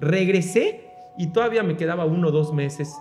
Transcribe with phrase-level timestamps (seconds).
[0.00, 2.96] Regresé y todavía me quedaba uno o dos meses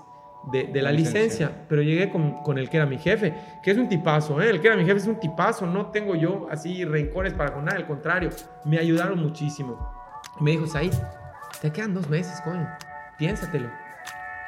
[0.51, 1.51] de, la licencia.
[1.67, 4.49] pero llegué con, el que era mi jefe, que es un tipazo, ¿eh?
[4.49, 7.65] el que era mi jefe es un tipazo, no tengo yo así rencores para con
[7.65, 8.29] nada, al contrario,
[8.65, 9.77] me ayudaron muchísimo.
[10.39, 10.93] Me dijo, Said,
[11.61, 12.67] te quedan dos meses, coño,
[13.17, 13.69] piénsatelo.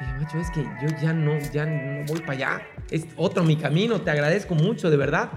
[0.00, 3.44] Y dije, macho, es que yo ya no, ya no voy para allá, es otro
[3.44, 5.30] mi camino, te agradezco mucho, de verdad.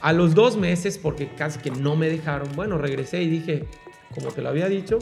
[0.00, 3.64] A los dos meses, porque casi que no me dejaron, bueno, regresé y dije,
[4.14, 4.98] como te lo había dicho,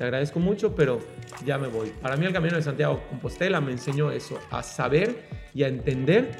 [0.00, 0.98] te agradezco mucho, pero
[1.44, 1.90] ya me voy.
[1.90, 6.38] Para mí el Camino de Santiago Compostela me enseñó eso, a saber y a entender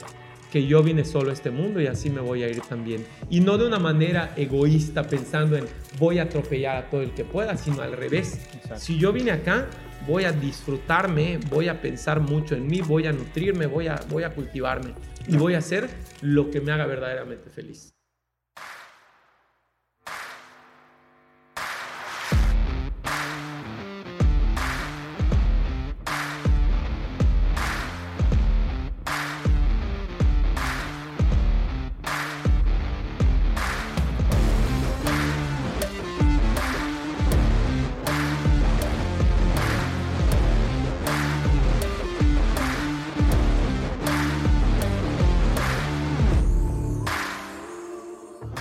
[0.51, 3.05] que yo vine solo a este mundo y así me voy a ir también.
[3.29, 5.67] Y no de una manera egoísta pensando en
[5.99, 8.41] voy a atropellar a todo el que pueda, sino al revés.
[8.77, 9.67] Si yo vine acá,
[10.07, 14.23] voy a disfrutarme, voy a pensar mucho en mí, voy a nutrirme, voy a, voy
[14.23, 14.95] a cultivarme
[15.29, 15.91] y voy a hacer
[16.23, 17.93] lo que me haga verdaderamente feliz.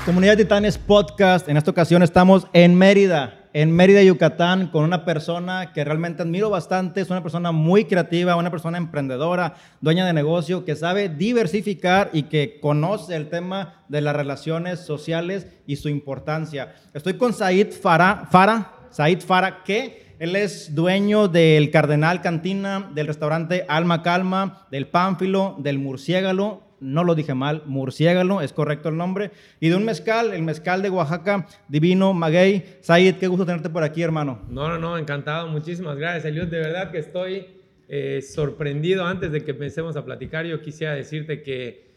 [0.09, 1.47] Comunidad Titanes Podcast.
[1.49, 6.49] En esta ocasión estamos en Mérida, en Mérida, Yucatán, con una persona que realmente admiro
[6.49, 7.01] bastante.
[7.01, 12.23] Es una persona muy creativa, una persona emprendedora, dueña de negocio, que sabe diversificar y
[12.23, 16.73] que conoce el tema de las relaciones sociales y su importancia.
[16.95, 23.05] Estoy con Said Fara, Fara, Said Fara, que él es dueño del Cardenal Cantina, del
[23.05, 28.97] restaurante Alma Calma, del Pánfilo, del Murciégalo no lo dije mal, murciégalo, es correcto el
[28.97, 32.77] nombre, y de un mezcal, el mezcal de Oaxaca, divino, maguey.
[32.81, 34.41] Said, qué gusto tenerte por aquí, hermano.
[34.49, 37.47] No, no, no, encantado, muchísimas gracias, Eliud, de verdad que estoy
[37.87, 39.05] eh, sorprendido.
[39.05, 41.89] Antes de que empecemos a platicar, yo quisiera decirte que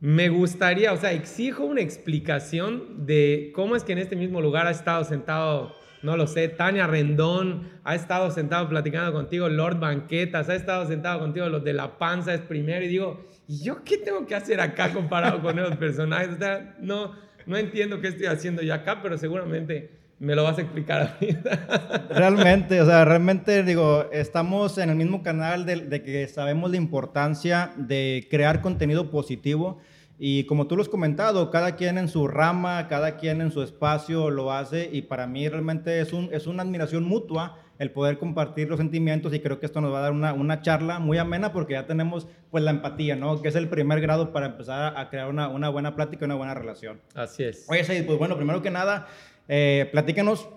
[0.00, 4.66] me gustaría, o sea, exijo una explicación de cómo es que en este mismo lugar
[4.66, 10.48] ha estado sentado no lo sé, Tania Rendón ha estado sentado platicando contigo, Lord Banquetas
[10.48, 13.98] ha estado sentado contigo, los de la panza es primero, y digo, ¿y yo qué
[13.98, 16.30] tengo que hacer acá comparado con esos personajes?
[16.34, 17.12] O sea, no,
[17.46, 21.16] no entiendo qué estoy haciendo yo acá, pero seguramente me lo vas a explicar a
[21.20, 21.36] mí.
[22.10, 26.76] realmente, o sea, realmente digo, estamos en el mismo canal de, de que sabemos la
[26.76, 29.80] importancia de crear contenido positivo
[30.24, 33.60] y como tú lo has comentado, cada quien en su rama, cada quien en su
[33.60, 38.18] espacio lo hace y para mí realmente es, un, es una admiración mutua el poder
[38.18, 41.18] compartir los sentimientos y creo que esto nos va a dar una, una, charla muy
[41.18, 43.42] amena porque ya tenemos pues la empatía, ¿no?
[43.42, 46.36] Que es el primer grado para empezar a crear una, una buena plática y una
[46.36, 47.00] buena relación.
[47.16, 47.66] Así es.
[47.68, 49.08] Oye, Said, pues bueno, primero que nada,
[49.48, 50.48] eh, platícanos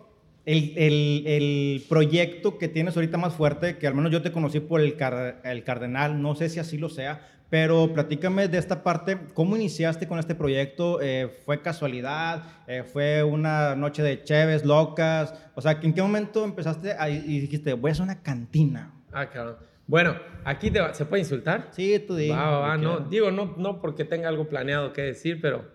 [0.45, 4.59] el, el, el, proyecto que tienes ahorita más fuerte, que al menos yo te conocí
[4.59, 4.95] por el,
[5.43, 10.07] el Cardenal, no sé si así lo sea, pero platícame de esta parte, ¿cómo iniciaste
[10.07, 10.99] con este proyecto?
[11.01, 12.43] Eh, ¿Fue casualidad?
[12.67, 15.33] Eh, ¿Fue una noche de cheves locas?
[15.53, 18.93] O sea, ¿en qué momento empezaste y dijiste, voy a hacer una cantina?
[19.11, 19.57] Ah, claro.
[19.87, 21.69] Bueno, aquí se puede insultar.
[21.71, 22.35] Sí, tú dices.
[22.35, 25.65] no, digo, no, no porque tenga algo planeado que decir, pero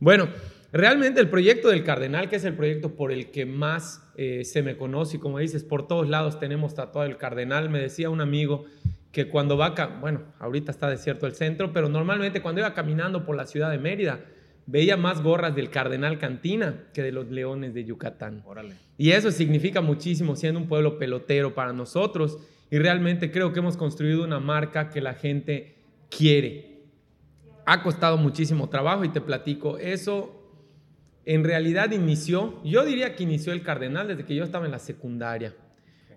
[0.00, 0.28] bueno,
[0.72, 4.62] realmente el proyecto del Cardenal, que es el proyecto por el que más eh, se
[4.62, 8.20] me conoce, y como dices, por todos lados tenemos tatuado el Cardenal, me decía un
[8.20, 8.64] amigo
[9.14, 13.36] que cuando va, bueno, ahorita está desierto el centro, pero normalmente cuando iba caminando por
[13.36, 14.24] la ciudad de Mérida,
[14.66, 18.42] veía más gorras del Cardenal Cantina que de los Leones de Yucatán.
[18.44, 18.74] Órale.
[18.98, 22.38] Y eso significa muchísimo siendo un pueblo pelotero para nosotros
[22.72, 25.76] y realmente creo que hemos construido una marca que la gente
[26.10, 26.82] quiere.
[27.66, 30.42] Ha costado muchísimo trabajo y te platico, eso
[31.24, 34.80] en realidad inició, yo diría que inició el Cardenal desde que yo estaba en la
[34.80, 35.54] secundaria.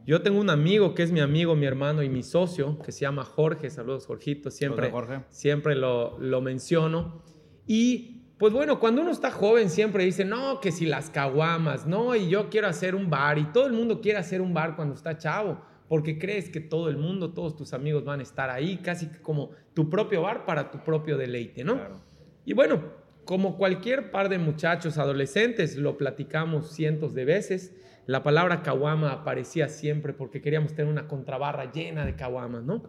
[0.07, 3.01] Yo tengo un amigo que es mi amigo, mi hermano y mi socio, que se
[3.01, 3.69] llama Jorge.
[3.69, 4.49] Saludos, Jorgito.
[4.49, 4.89] Siempre,
[5.27, 7.21] siempre lo, lo menciono.
[7.65, 12.15] Y pues bueno, cuando uno está joven siempre dice, no, que si las caguamas, no,
[12.15, 13.37] y yo quiero hacer un bar.
[13.37, 16.87] Y todo el mundo quiere hacer un bar cuando está chavo, porque crees que todo
[16.87, 20.71] el mundo, todos tus amigos van a estar ahí, casi como tu propio bar para
[20.71, 21.81] tu propio deleite, ¿no?
[22.45, 22.81] Y bueno,
[23.25, 27.73] como cualquier par de muchachos adolescentes, lo platicamos cientos de veces
[28.07, 32.81] la palabra caguama aparecía siempre porque queríamos tener una contrabarra llena de caguamas, ¿no?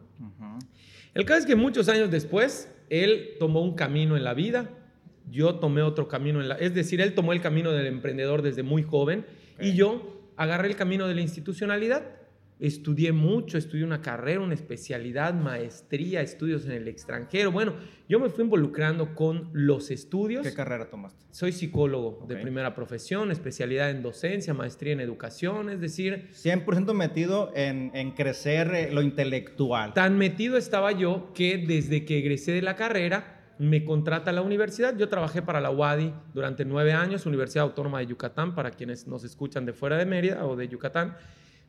[1.13, 4.71] El caso es que muchos años después, él tomó un camino en la vida,
[5.29, 6.55] yo tomé otro camino en la...
[6.55, 9.27] Es decir, él tomó el camino del emprendedor desde muy joven
[9.61, 12.05] y yo agarré el camino de la institucionalidad.
[12.61, 17.53] Estudié mucho, estudié una carrera, una especialidad, maestría, estudios en el extranjero.
[17.53, 17.75] Bueno,
[18.09, 20.47] yo me fui involucrando con los estudios.
[20.47, 21.25] ¿Qué carrera tomaste?
[21.31, 22.43] Soy psicólogo de Ok.
[22.43, 28.75] primera profesión, especialidad en docencia, maestría en educación, es decir, 100% metido en, en crecer
[28.75, 29.95] eh, lo intelectual.
[29.95, 34.97] tan metido estaba yo que desde que egresé de la carrera me contrata la universidad.
[34.97, 39.25] Yo trabajé para la UADI durante nueve años, Universidad Autónoma de Yucatán, para quienes nos
[39.25, 41.17] escuchan de fuera de Mérida o de Yucatán.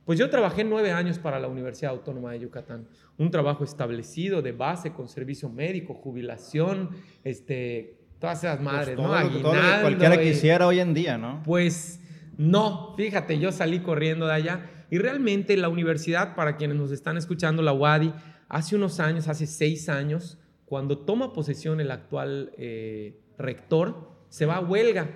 [0.06, 2.88] Pues yo trabajé nueve años para la Universidad Autónoma de Yucatán.
[3.18, 6.90] Un trabajo establecido de base con servicio médico, jubilación,
[7.24, 9.30] este, todas esas madres, Pues todo ¿no?
[9.30, 11.42] que- todo lo que Aguinaldo cualquiera y- quisiera hoy en día, ¿no?
[11.44, 12.02] pues
[12.38, 17.18] no, fíjate, yo salí corriendo de allá y realmente la universidad, para quienes nos están
[17.18, 18.14] escuchando, la UADI,
[18.48, 24.56] hace unos años, hace seis años, cuando toma posesión el actual eh, rector, se va
[24.58, 25.10] a huelga.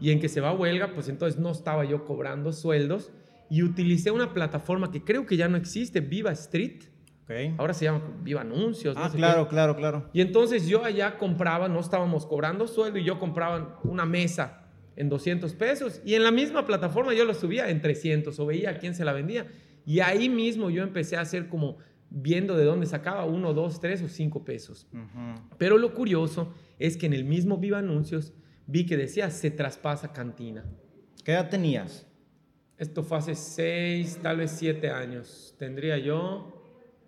[0.00, 3.10] Y en que se va a huelga, pues entonces no estaba yo cobrando sueldos
[3.50, 6.82] y utilicé una plataforma que creo que ya no existe, Viva Street.
[7.58, 8.96] Ahora se llama Viva Anuncios.
[8.96, 9.18] no Ah, qué.
[9.18, 10.08] claro, claro, claro.
[10.14, 14.64] Y entonces yo allá compraba, no estábamos cobrando sueldo y yo compraba una mesa
[14.96, 18.70] en 200 pesos y en la misma plataforma yo lo subía en 300 o veía
[18.70, 19.46] a quién se la vendía.
[19.84, 21.76] Y ahí mismo yo empecé a hacer como
[22.10, 24.88] viendo de dónde sacaba uno, dos, tres o cinco pesos.
[25.58, 28.32] Pero lo curioso es que en el mismo Viva Anuncios
[28.66, 30.64] vi que decía se traspasa cantina.
[31.24, 32.06] ¿Qué edad tenías?
[32.78, 35.54] Esto fue hace seis, tal vez siete años.
[35.58, 36.58] Tendría yo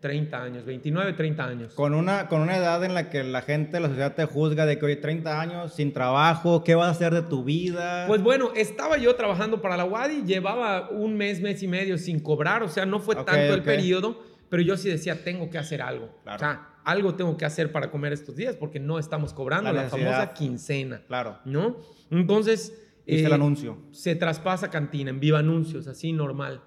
[0.01, 1.75] 30 años, 29, 30 años.
[1.75, 4.79] Con una, con una edad en la que la gente, la sociedad te juzga de
[4.79, 8.07] que, oye, 30 años, sin trabajo, ¿qué vas a hacer de tu vida?
[8.09, 12.19] Pues bueno, estaba yo trabajando para la UADI, llevaba un mes, mes y medio sin
[12.19, 15.83] cobrar, o sea, no fue tanto el periodo, pero yo sí decía, tengo que hacer
[15.83, 16.09] algo.
[16.25, 16.37] Claro.
[16.37, 19.85] O sea, algo tengo que hacer para comer estos días porque no estamos cobrando La
[19.85, 21.39] la, famosa quincena, claro.
[21.45, 21.77] ¿no?
[22.11, 22.75] Entonces,
[23.11, 23.79] Viste eh, el anuncio.
[23.91, 26.63] se traspasa cantina en Viva Anuncios, así normal.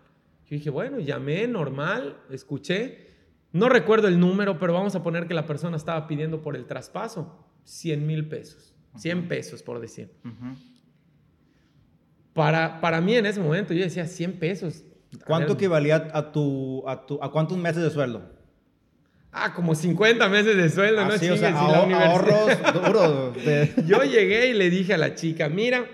[0.45, 3.07] Yo dije, bueno, llamé normal, escuché.
[3.51, 6.66] No recuerdo el número, pero vamos a poner que la persona estaba pidiendo por el
[6.66, 8.74] traspaso 100 mil pesos.
[8.98, 10.12] 100 pesos, por decir.
[10.25, 10.56] Ujú.
[12.34, 14.84] Para, para mí en ese momento yo decía 100 pesos.
[15.25, 18.24] ¿Cuánto ver, equivalía a tu, a tu, a cuántos meses de sueldo?
[19.31, 21.13] Ah, como 50 meses de sueldo, ¿no?
[21.13, 21.57] Así, o sea, la
[22.12, 23.36] ahorros duros.
[23.36, 25.86] de- Yo llegué y le dije a la chica, mira,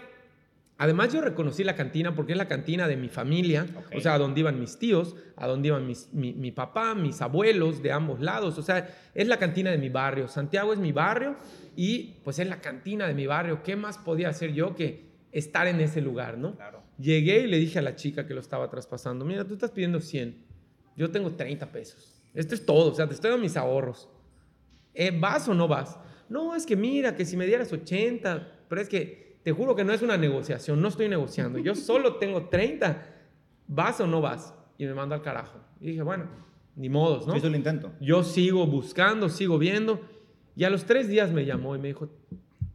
[0.80, 3.96] además yo reconocí la cantina porque es la cantina de mi familia, Ok.
[3.98, 7.22] o sea, a donde iban mis tíos, a donde iban mis- mi, mi papá, mis
[7.22, 10.28] abuelos de ambos lados, o sea, es la cantina de mi barrio.
[10.28, 11.36] Santiago es mi barrio
[11.76, 13.62] y pues es la cantina de mi barrio.
[13.62, 16.56] ¿Qué más podía hacer yo que estar en ese lugar, no?
[16.56, 16.82] Claro.
[16.98, 20.02] Llegué y le dije a la chica que lo estaba traspasando, mira, tú estás pidiendo
[20.02, 20.44] 100,
[20.98, 22.22] yo tengo 30 pesos.
[22.34, 24.10] Esto es todo, o sea, te estoy dando mis ahorros.
[24.94, 25.98] Eh, ¿Vas o no vas?
[26.30, 29.84] No, es que mira, que si me dieras 80, pero es que te juro que
[29.84, 33.16] no es una negociación, no estoy negociando, yo solo tengo 30.
[33.68, 34.54] ¿Vas o no vas?
[34.78, 35.60] Y me manda al carajo.
[35.80, 36.26] Y dije, bueno,
[36.76, 37.36] ni modos, ¿no?
[37.36, 37.92] Hizo el intento.
[38.00, 40.02] Yo sigo buscando, sigo viendo.
[40.56, 42.10] Y a los tres días me llamó y me dijo,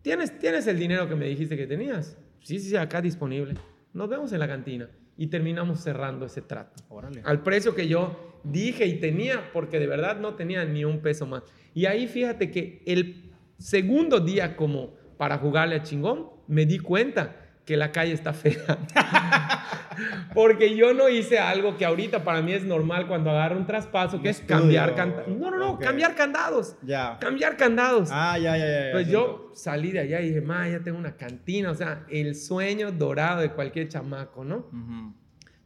[0.03, 2.17] ¿tienes, ¿tienes el dinero que me dijiste que tenías?
[2.41, 3.55] Sí, sí, sí, acá disponible.
[3.93, 4.89] Nos vemos en la cantina.
[5.17, 6.83] Y terminamos cerrando ese trato.
[6.89, 7.23] Órale.
[7.25, 11.27] Al precio que yo dije y tenía, porque de verdad no tenía ni un peso
[11.27, 11.43] más.
[11.73, 17.37] Y ahí fíjate que el segundo día como para jugarle a chingón, me di cuenta
[17.65, 18.79] que la calle está fea.
[20.35, 24.21] Porque yo no hice algo que ahorita para mí es normal cuando agarro un traspaso,
[24.21, 25.29] que es cambiar candados.
[25.29, 26.77] No, no, no, cambiar candados.
[26.83, 27.17] Ya.
[27.21, 28.09] Cambiar candados.
[28.13, 28.93] Ah, ya, ya, ya.
[28.93, 31.71] Pues yo salí de allá y dije, ma, ya tengo una cantina.
[31.71, 34.69] O sea, el sueño dorado de cualquier chamaco, ¿no?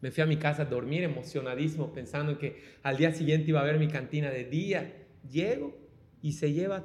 [0.01, 3.61] Me fui a mi casa a dormir emocionadísimo, pensando en que al día siguiente iba
[3.61, 5.07] a ver mi cantina de día.
[5.29, 5.77] Llego
[6.23, 6.85] y se lleva,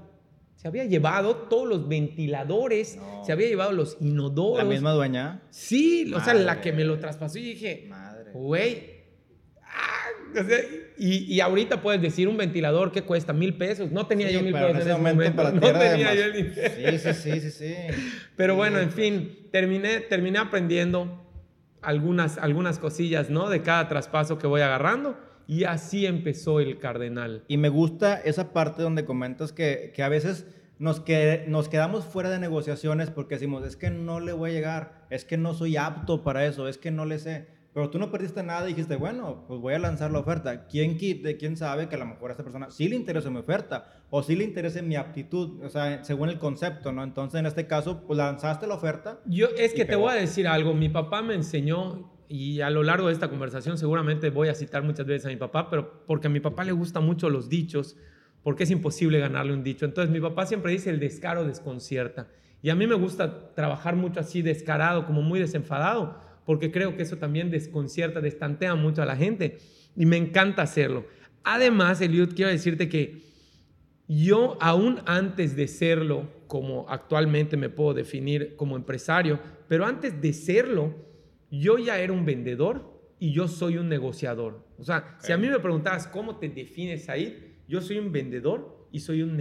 [0.55, 3.24] se había llevado todos los ventiladores, No.
[3.25, 4.63] se había llevado los inodoros.
[4.63, 5.41] La misma dueña.
[5.50, 8.31] Sí, o sea, la que me lo traspasó y dije, Madre.
[8.33, 8.93] güey.
[9.65, 10.60] ah, o sea,
[10.98, 13.91] y, y ahorita puedes decir un ventilador que cuesta mil pesos.
[13.91, 15.36] No tenía Sí, yo mil pesos en ese momento momento.
[15.36, 16.72] para ti no tenía yo el dinero.
[16.75, 17.75] Sí, sí, sí, sí, sí.
[18.36, 18.95] Pero bueno, en Sí.
[19.01, 21.19] fin, terminé, terminé aprendiendo
[21.81, 23.50] algunas, algunas cosillas, ¿no?
[23.50, 25.17] De cada traspaso que voy agarrando.
[25.47, 27.43] Y así empezó el Cardenal.
[27.47, 30.45] Y me gusta esa parte donde comentas que, que a veces
[30.79, 34.53] nos, que, nos quedamos fuera de negociaciones porque decimos, es que no le voy a
[34.53, 37.47] llegar, es que no soy apto para eso, es que no le sé.
[37.73, 40.67] Pero tú no perdiste nada y dijiste, bueno, pues voy a lanzar la oferta.
[40.67, 43.39] ¿Quién quite, quién sabe que a lo mejor a esta persona sí le interesa mi
[43.39, 47.03] oferta o sí le interesa mi aptitud, o sea, según el concepto, ¿no?
[47.03, 49.19] Entonces, en este caso, pues lanzaste la oferta.
[49.25, 50.75] Yo, es que te voy a decir algo.
[50.75, 54.84] Mi papá me enseñó, y a lo largo de esta conversación seguramente voy a citar
[54.84, 57.98] muchas veces a mi papá, pero porque a mi papá le gustan mucho los dichos,
[58.44, 59.86] porque es imposible ganarle un dicho.
[59.86, 62.27] Entonces, mi papá siempre dice el descaro desconcierta.
[62.62, 67.03] Y a mí me gusta trabajar mucho así descarado, como muy desenfadado, porque creo que
[67.03, 69.58] eso también desconcierta, destantea mucho a la gente
[69.96, 71.06] y me encanta hacerlo.
[71.44, 73.22] Además, Eliud, quiero decirte que
[74.08, 80.34] yo, aún antes de serlo, como actualmente me puedo definir como empresario, pero antes de
[80.34, 80.94] serlo,
[81.60, 84.65] yo ya era un vendedor y yo soy un negociador.
[84.77, 88.88] O sea, si a mí me preguntabas cómo te defines ahí, yo soy un vendedor
[88.91, 89.38] y soy un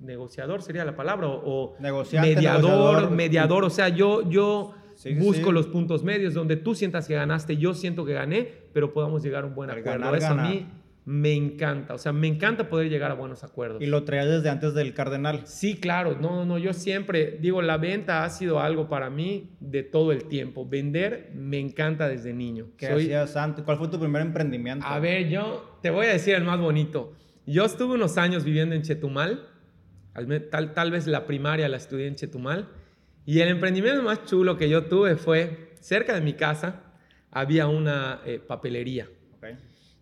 [0.00, 3.64] negociador, sería la palabra, o, mediador, mediador.
[3.64, 4.74] O sea, yo, yo
[5.18, 9.22] busco los puntos medios donde tú sientas que ganaste, yo siento que gané, pero podamos
[9.22, 10.14] llegar a un buen acuerdo.
[10.14, 10.66] Eso a mí
[11.04, 11.94] me encanta.
[11.94, 13.82] O sea, me encanta poder llegar a buenos acuerdos.
[13.82, 15.42] ¿Y lo traías desde antes del Cardenal?
[15.46, 16.16] Sí, claro.
[16.20, 20.24] No, no, yo siempre digo, la venta ha sido algo para mí de todo el
[20.24, 20.66] tiempo.
[20.68, 22.68] Vender me encanta desde niño.
[22.76, 23.64] ¿Qué hacías antes?
[23.64, 24.86] ¿Cuál fue tu primer emprendimiento?
[24.86, 27.14] A ver, yo te voy a decir el más bonito.
[27.46, 29.48] Yo estuve unos años viviendo en Chetumal.
[30.50, 32.68] Tal, tal vez la primaria la estudié en Chetumal.
[33.26, 36.82] Y el emprendimiento más chulo que yo tuve fue cerca de mi casa
[37.32, 39.08] había una eh, papelería.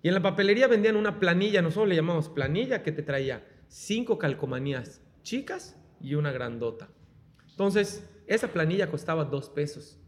[0.03, 4.19] Y en la papelería vendían una planilla, nosotros le llamamos planilla, que te traía cinco
[4.19, 6.89] calcomanías chicas y una grandota.
[7.51, 9.99] Entonces, esa planilla costaba dos pesos.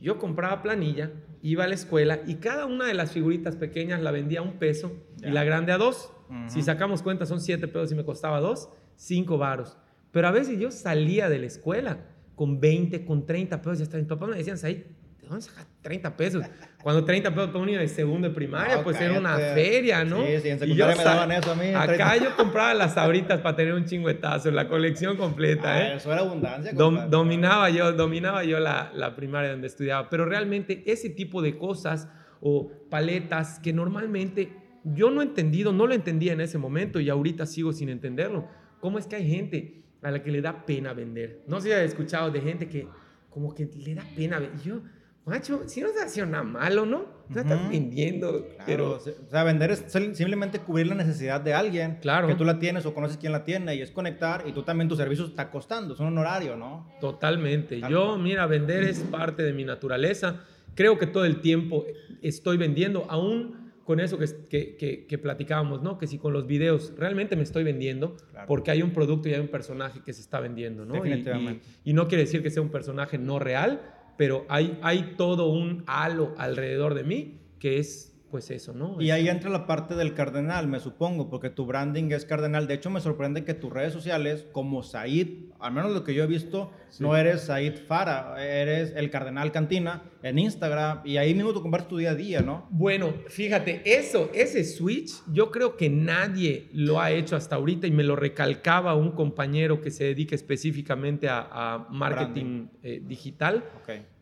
[0.00, 1.12] Yo compraba planilla,
[1.42, 4.58] iba a la escuela y cada una de las figuritas pequeñas la vendía a un
[4.58, 6.10] peso y la grande a dos.
[6.46, 9.76] Si sacamos cuenta, son siete pesos y me costaba dos, cinco varos.
[10.10, 13.80] Pero a veces yo salía de la escuela con 20, con 30 pesos.
[13.80, 14.86] Y hasta mis papás me decían, ahí ¿de
[15.34, 16.44] dónde sacas 30 pesos?
[16.82, 20.24] Cuando 30 pesos para un niño de segundo de primaria, pues era una feria, ¿no?
[20.24, 21.66] Sí, sí, en secundaria me daban eso a mí.
[21.74, 25.96] Acá yo compraba las sabritas para tener un chingüetazo, la colección completa, ah, ¿eh?
[25.96, 26.72] Eso era abundancia.
[26.72, 32.08] dominaba yo, dominaba yo la, la primaria donde estudiaba, pero realmente ese tipo de cosas
[32.40, 34.52] o paletas que normalmente
[34.84, 38.48] yo no he entendido, no lo entendía en ese momento y ahorita sigo sin entenderlo.
[38.80, 41.42] ¿Cómo es que hay gente a la que le da pena vender?
[41.46, 42.86] No sé si has escuchado de gente que
[43.30, 44.40] como que le da pena.
[44.62, 44.82] Yo,
[45.24, 47.06] macho, si no estás haciendo nada malo, ¿no?
[47.28, 48.46] No estás vendiendo.
[48.66, 48.92] pero...
[48.92, 51.98] O sea, vender es simplemente cubrir la necesidad de alguien.
[52.00, 52.26] Claro.
[52.26, 54.88] Que tú la tienes o conoces quién la tiene y es conectar y tú también
[54.88, 56.90] tu servicio está costando, es un honorario, ¿no?
[57.00, 57.80] Totalmente.
[57.88, 60.42] Yo, mira, vender es parte de mi naturaleza.
[60.74, 61.84] Creo que todo el tiempo
[62.20, 65.98] estoy vendiendo, aún con eso que, que, que, platicábamos, ¿no?
[65.98, 68.16] Que si con los videos realmente me estoy vendiendo,
[68.46, 70.94] porque hay un producto y hay un personaje que se está vendiendo, ¿no?
[70.94, 71.66] Definitivamente.
[71.84, 75.84] y, no quiere decir que sea un personaje no real, pero hay, hay todo un
[75.86, 79.00] halo alrededor de mí que es pues eso, ¿no?
[79.00, 82.66] Y ahí entra la parte del cardenal, me supongo, porque tu branding es cardenal.
[82.66, 86.24] De hecho, me sorprende que tus redes sociales, como Said, al menos lo que yo
[86.24, 91.52] he visto, no eres Said Fara, eres el cardenal Cantina en Instagram y ahí mismo
[91.52, 92.66] tú compartes tu día a día, ¿no?
[92.70, 97.92] Bueno, fíjate, eso, ese switch, yo creo que nadie lo ha hecho hasta ahorita y
[97.92, 103.62] me lo recalcaba un compañero que se dedica específicamente a, marketing eh, digital.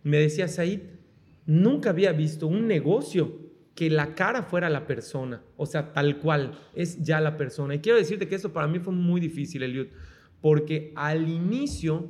[0.02, 0.80] Me decía, Said,
[1.46, 3.41] nunca había visto un negocio
[3.74, 7.74] que la cara fuera la persona, o sea, tal cual, es ya la persona.
[7.74, 9.88] Y quiero decirte que eso para mí fue muy difícil, Eliud,
[10.40, 12.08] porque al inicio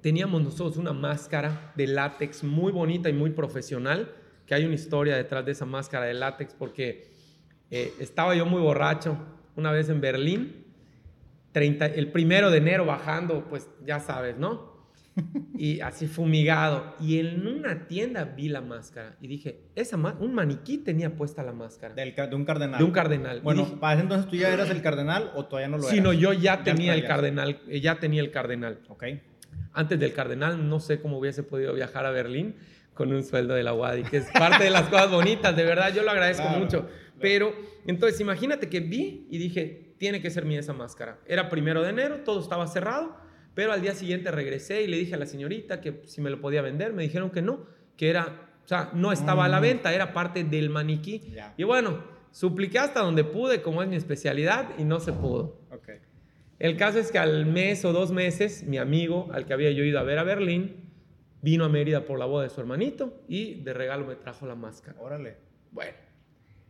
[0.00, 4.12] teníamos nosotros una máscara de látex muy bonita y muy profesional,
[4.46, 7.12] que hay una historia detrás de esa máscara de látex, porque
[7.70, 9.16] eh, estaba yo muy borracho
[9.54, 10.64] una vez en Berlín,
[11.52, 14.71] 30, el primero de enero bajando, pues ya sabes, ¿no?
[15.56, 16.94] Y así fumigado.
[17.00, 21.52] Y en una tienda vi la máscara y dije, esa un maniquí tenía puesta la
[21.52, 21.94] máscara.
[21.94, 22.78] Del, de un cardenal.
[22.78, 23.40] De un cardenal.
[23.40, 25.94] Bueno, para ese entonces tú ya eras el cardenal o todavía no lo eras.
[25.94, 28.80] Sino yo ya tenía el cardenal, eh, ya tenía el cardenal.
[28.88, 29.04] Ok.
[29.72, 32.56] Antes del cardenal no sé cómo hubiese podido viajar a Berlín
[32.94, 35.94] con un sueldo de la UADI, que es parte de las cosas bonitas, de verdad,
[35.94, 36.88] yo lo agradezco mucho.
[37.20, 37.54] Pero
[37.86, 41.18] entonces imagínate que vi y dije, tiene que ser mía esa máscara.
[41.26, 43.21] Era primero de enero, todo estaba cerrado
[43.54, 46.40] pero al día siguiente regresé y le dije a la señorita que si me lo
[46.40, 46.92] podía vender.
[46.92, 47.66] Me dijeron que no,
[47.96, 49.62] que era, o sea, no estaba a la mm.
[49.62, 51.34] venta, era parte del maniquí.
[51.56, 55.60] Y bueno, supliqué hasta donde pude, como es mi especialidad, y no se pudo.
[55.70, 55.98] Okay.
[56.58, 59.84] El caso es que al mes o dos meses, mi amigo, al que había yo
[59.84, 60.90] ido a ver a Berlín,
[61.42, 64.54] vino a Mérida por la boda de su hermanito y de regalo me trajo la
[64.54, 64.98] máscara.
[65.00, 65.36] Órale.
[65.72, 65.96] Bueno,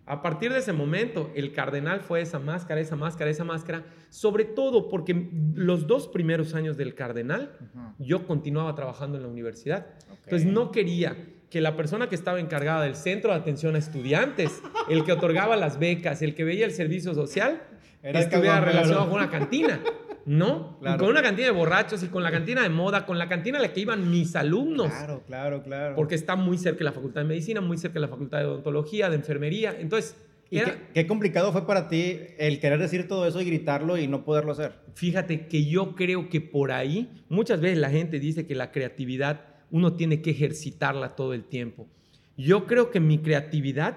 [0.07, 4.45] a partir de ese momento, el cardenal fue esa máscara, esa máscara, esa máscara, sobre
[4.45, 7.57] todo porque los dos primeros años del cardenal
[7.99, 9.87] yo continuaba trabajando en la universidad.
[10.25, 11.17] Entonces no quería
[11.49, 15.57] que la persona que estaba encargada del centro de atención a estudiantes, el que otorgaba
[15.57, 17.63] las becas, el que veía el servicio social,
[18.03, 19.81] estuviera relacionado con una cantina.
[20.27, 20.79] ¿no?
[20.79, 23.63] con una cantina de borrachos y con la cantina de moda, con la cantina a
[23.63, 24.89] la que iban mis alumnos.
[24.89, 25.97] Claro, claro, claro.
[25.97, 28.45] Porque está muy cerca de la Facultad de Medicina, muy cerca de la Facultad de
[28.45, 29.75] Odontología, de Enfermería.
[29.79, 30.17] Entonces,
[30.53, 30.61] ¿Y
[30.93, 34.53] qué, complicado fue para ti el querer decir todo eso y gritarlo y no poderlo
[34.53, 34.75] hacer?
[34.93, 39.47] Fíjate que yo creo que por ahí muchas veces la gente dice que la creatividad
[39.71, 41.89] uno tiene que ejercitarla todo el tiempo.
[42.37, 43.97] Yo creo que mi creatividad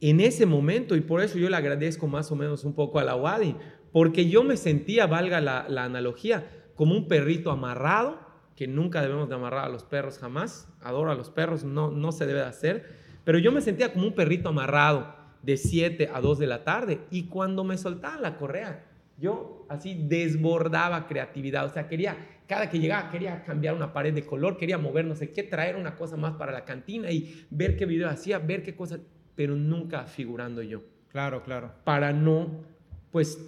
[0.00, 3.04] en ese momento, y por eso yo le agradezco más o menos un poco a
[3.04, 3.56] la Wadi,
[3.90, 8.20] porque yo me sentía, valga la, la analogía, como un perrito amarrado,
[8.54, 12.12] que nunca debemos de amarrar a los perros jamás, adoro a los perros, no, no
[12.12, 16.20] se debe de hacer, pero yo me sentía como un perrito amarrado de 7 a
[16.20, 18.84] 2 de la tarde y cuando me soltaban la correa,
[19.18, 22.16] yo así desbordaba creatividad, o sea, quería,
[22.46, 25.76] cada que llegaba, quería cambiar una pared de color, quería mover no sé qué, traer
[25.76, 28.98] una cosa más para la cantina y ver qué video hacía, ver qué cosa,
[29.34, 30.80] pero nunca figurando yo.
[31.10, 31.72] Claro, claro.
[31.84, 32.62] Para no,
[33.10, 33.38] pues,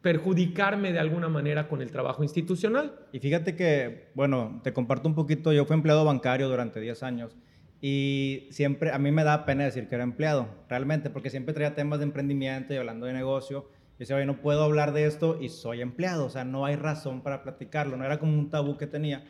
[0.00, 2.94] perjudicarme de alguna manera con el trabajo institucional.
[3.10, 7.36] Y fíjate que, bueno, te comparto un poquito, yo fui empleado bancario durante 10 años
[7.80, 11.74] y siempre, a mí me da pena decir que era empleado, realmente, porque siempre traía
[11.74, 13.68] temas de emprendimiento y hablando de negocio.
[13.96, 16.76] Y decía, oye, no puedo hablar de esto y soy empleado, o sea, no hay
[16.76, 19.24] razón para platicarlo, no era como un tabú que tenía.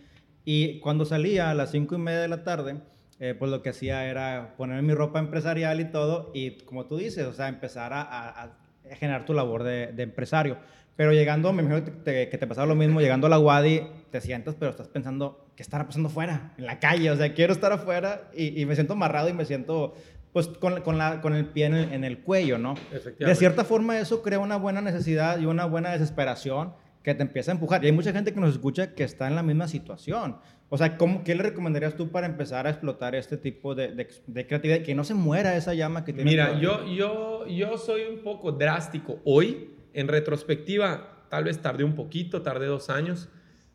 [0.45, 2.81] Y cuando salía a las 5 y media de la tarde,
[3.19, 6.97] eh, pues lo que hacía era ponerme mi ropa empresarial y todo, y como tú
[6.97, 8.59] dices, o sea, empezar a, a
[8.97, 10.59] generar tu labor de empresario.
[10.97, 13.83] Pero llegando, me imagino que te, que te, pasaba lo mismo, llegando a la Wadi,
[14.11, 16.55] te sientas, pero estás pensando, ¿qué estará pasando afuera?
[16.57, 19.45] En la calle, o sea, quiero estar afuera y, y me siento amarrado y me
[19.45, 19.95] siento,
[20.33, 22.75] pues, con, con, la, con el pie en el, en el cuello, ¿no?
[23.19, 26.73] De cierta forma, eso crea una buena necesidad y una buena desesperación
[27.03, 27.85] que te empieza a empujar.
[27.85, 30.39] Y hay mucha gente que nos escucha que está en la misma situación.
[30.69, 34.09] O sea, ¿cómo, ¿qué le recomendarías tú para empezar a explotar este tipo de, de,
[34.27, 34.81] de creatividad?
[34.81, 36.29] Que no se muera esa llama que tiene.
[36.29, 39.21] Mira, yo, yo, yo soy un poco drástico.
[39.25, 43.29] Hoy, en retrospectiva, tal vez tardé un poquito, tardé dos años,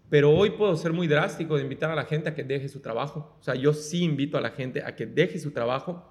[0.09, 2.79] pero hoy puedo ser muy drástico de invitar a la gente a que deje su
[2.79, 3.35] trabajo.
[3.39, 6.07] O sea, yo sí invito a la gente a que deje su trabajo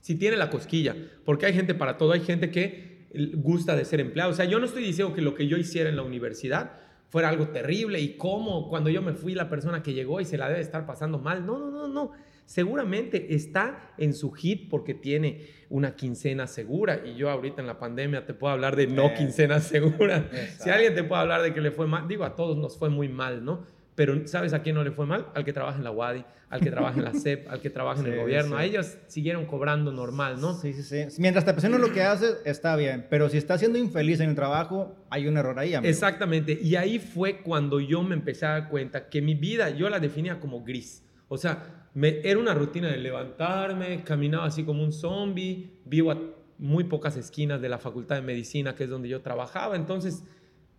[0.00, 4.00] si tiene la cosquilla, porque hay gente para todo, hay gente que gusta de ser
[4.00, 4.30] empleado.
[4.30, 6.72] O sea, yo no estoy diciendo que lo que yo hiciera en la universidad
[7.08, 10.36] fuera algo terrible y cómo cuando yo me fui la persona que llegó y se
[10.36, 11.44] la debe estar pasando mal.
[11.46, 12.12] No, no, no, no.
[12.46, 17.78] Seguramente está en su hit porque tiene una quincena segura y yo ahorita en la
[17.78, 20.30] pandemia te puedo hablar de no quincena segura.
[20.58, 22.90] Si alguien te puede hablar de que le fue mal, digo, a todos nos fue
[22.90, 23.66] muy mal, ¿no?
[23.94, 25.28] Pero ¿sabes a quién no le fue mal?
[25.34, 28.00] Al que trabaja en la UADI, al que trabaja en la CEP, al que trabaja
[28.00, 28.56] en el gobierno.
[28.56, 28.62] Sí.
[28.62, 30.54] A ellos siguieron cobrando normal, ¿no?
[30.54, 31.20] Sí, sí, sí.
[31.20, 33.06] Mientras te apasiona lo que haces, está bien.
[33.08, 35.88] Pero si estás siendo infeliz en el trabajo, hay un error ahí, amigo.
[35.88, 36.58] Exactamente.
[36.60, 40.00] Y ahí fue cuando yo me empecé a dar cuenta que mi vida yo la
[40.00, 41.04] definía como gris.
[41.28, 46.18] O sea, me, era una rutina de levantarme, caminaba así como un zombie, vivo a
[46.58, 49.76] muy pocas esquinas de la Facultad de Medicina, que es donde yo trabajaba.
[49.76, 50.24] Entonces,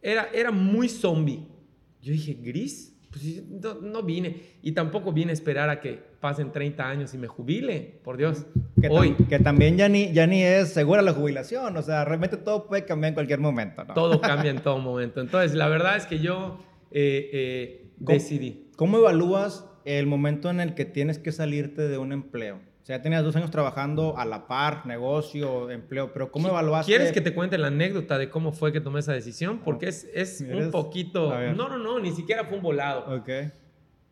[0.01, 1.47] era, era muy zombie.
[2.01, 4.41] Yo dije, gris pues no, no, vine.
[4.61, 8.45] Y tampoco vine a esperar a que pasen 30 años y me jubile, por Dios.
[8.81, 9.13] Que, Hoy.
[9.29, 12.83] que también ya ni, ya ni es segura la jubilación, o sea, realmente todo puede
[12.83, 13.93] cambiar en cualquier momento, ¿no?
[13.93, 15.21] Todo cambia en todo momento.
[15.21, 16.59] Entonces, la verdad es que yo
[16.91, 18.69] eh, eh, decidí.
[18.75, 22.57] ¿Cómo evalúas el momento en el que tienes que salirte de un empleo?
[22.57, 26.91] O sea, tenías dos años trabajando a la par, negocio, empleo, pero ¿cómo evaluaste?
[26.91, 29.61] ¿Quieres que te cuente la anécdota de cómo fue que tomé esa decisión?
[29.65, 31.33] Porque es, es un poquito...
[31.55, 33.15] No, no, no, ni siquiera fue un volado.
[33.15, 33.29] Ok.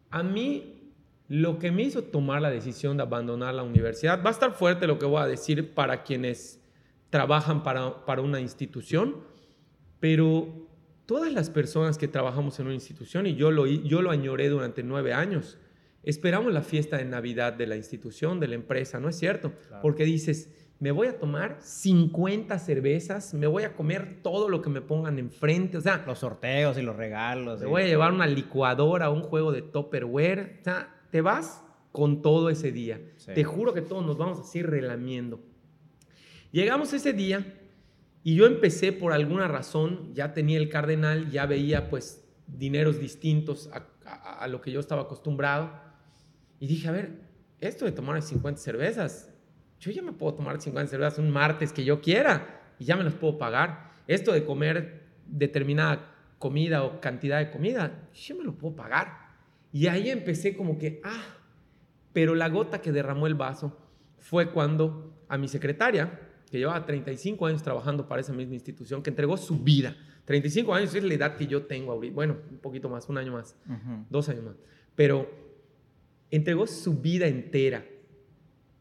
[0.09, 0.91] A mí,
[1.27, 4.88] lo que me hizo tomar la decisión de abandonar la universidad, va a estar fuerte
[4.88, 6.59] lo que voy a decir para quienes
[7.12, 9.17] trabajan para, para una institución,
[9.99, 10.47] pero
[11.05, 14.81] todas las personas que trabajamos en una institución, y yo lo, yo lo añoré durante
[14.81, 15.59] nueve años,
[16.04, 19.54] Esperamos la fiesta de Navidad de la institución, de la empresa, ¿no es cierto?
[19.68, 19.82] Claro.
[19.82, 24.70] Porque dices, me voy a tomar 50 cervezas, me voy a comer todo lo que
[24.70, 26.04] me pongan enfrente, o sea...
[26.06, 27.62] Los sorteos y los regalos.
[27.62, 27.70] Me y...
[27.70, 31.63] voy a llevar una licuadora, un juego de Tupperware, o sea, te vas
[31.94, 33.00] con todo ese día.
[33.16, 33.32] Sí.
[33.34, 35.39] Te juro que todos nos vamos así relamiendo.
[36.52, 37.62] Llegamos ese día
[38.22, 43.70] y yo empecé por alguna razón, ya tenía el cardenal, ya veía pues dineros distintos
[43.72, 45.92] a, a, a lo que yo estaba acostumbrado
[46.63, 47.12] y dije, a ver,
[47.60, 49.30] esto de tomar 50 cervezas,
[49.82, 53.04] yo ya me puedo tomar 50 cervezas un martes que yo quiera y ya me
[53.04, 53.91] las puedo pagar.
[54.08, 59.10] Esto de comer determinada comida o cantidad de comida, yo me lo puedo pagar.
[59.73, 61.36] Y ahí empecé como que, ah,
[62.13, 63.78] pero la gota que derramó el vaso
[64.19, 66.17] fue cuando a mi secretaria,
[66.49, 69.97] que llevaba 35 años trabajando para esa misma institución, que entregó su vida.
[70.23, 72.15] 35 años es la edad que yo tengo ahorita.
[72.15, 74.06] Bueno, un poquito más, un año más, uh -huh.
[74.10, 74.56] dos años más.
[74.95, 75.43] Pero
[76.36, 77.86] entregó su vida entera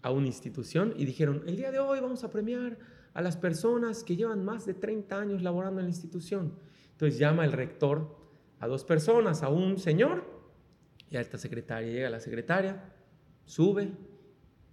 [0.01, 2.79] a una institución y dijeron, el día de hoy vamos a premiar
[3.13, 6.55] a las personas que llevan más de 30 años laborando en la institución.
[6.93, 8.17] Entonces llama el rector
[8.59, 10.25] a dos personas, a un señor
[11.11, 11.93] y a esta secretaria.
[11.93, 12.91] Llega la secretaria,
[13.45, 13.93] sube,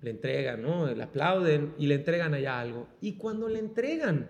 [0.02, 0.89] le entregan, ¿no?
[0.89, 2.88] Le aplauden y le entregan allá algo.
[3.02, 4.30] Y cuando le entregan,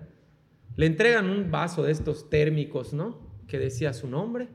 [0.76, 3.44] le entregan un vaso de estos térmicos, ¿no?
[3.48, 4.50] Que decía su nombre,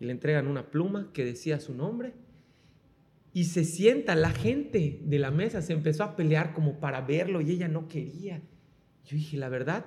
[0.00, 2.23] y le entregan una pluma que decía su nombre
[3.34, 7.40] y se sienta la gente de la mesa, se empezó a pelear como para verlo
[7.40, 8.40] y ella no quería.
[9.04, 9.84] Yo dije, la verdad,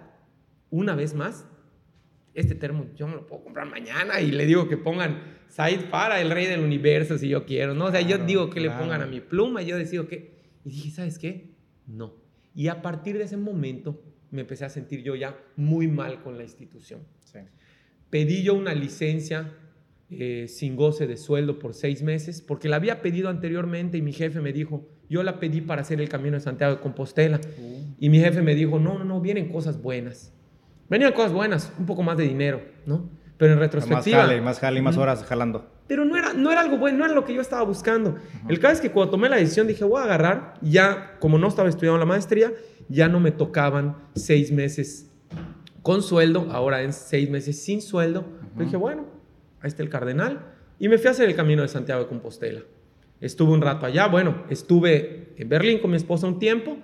[0.69, 1.47] una vez más,
[2.33, 6.19] este termo yo me lo puedo comprar mañana y le digo que pongan Said para
[6.19, 7.85] el rey del universo si yo quiero, ¿no?
[7.85, 10.35] O sea, yo digo que le pongan a mi pluma yo decido que...
[10.65, 11.55] Y dije, ¿sabes qué?
[11.87, 12.15] No.
[12.53, 16.37] Y a partir de ese momento me empecé a sentir yo ya muy mal con
[16.37, 16.99] la institución.
[18.09, 19.53] Pedí yo una licencia
[20.09, 24.13] eh, sin goce de sueldo por seis meses, porque la había pedido anteriormente y mi
[24.13, 27.41] jefe me dijo, yo la pedí para hacer el camino de Santiago de Compostela.
[27.59, 27.95] Uh.
[27.99, 30.33] Y mi jefe me dijo, no, no, no, vienen cosas buenas.
[30.89, 33.09] Venían cosas buenas, un poco más de dinero, ¿no?
[33.37, 34.19] Pero en retrospectiva...
[34.19, 35.69] Más jale, más jale y más horas jalando.
[35.87, 38.15] Pero no era, no era algo bueno, no era lo que yo estaba buscando.
[38.47, 41.47] El caso es que cuando tomé la decisión dije, voy a agarrar, ya como no
[41.47, 42.53] estaba estudiando la maestría,
[42.87, 45.11] ya no me tocaban seis meses
[45.81, 48.25] con sueldo, ahora en seis meses sin sueldo.
[48.57, 49.05] Dije, bueno,
[49.61, 50.53] ahí está el cardenal.
[50.79, 52.61] Y me fui a hacer el camino de Santiago de Compostela.
[53.19, 56.77] Estuve un rato allá, bueno, estuve en Berlín con mi esposa un tiempo,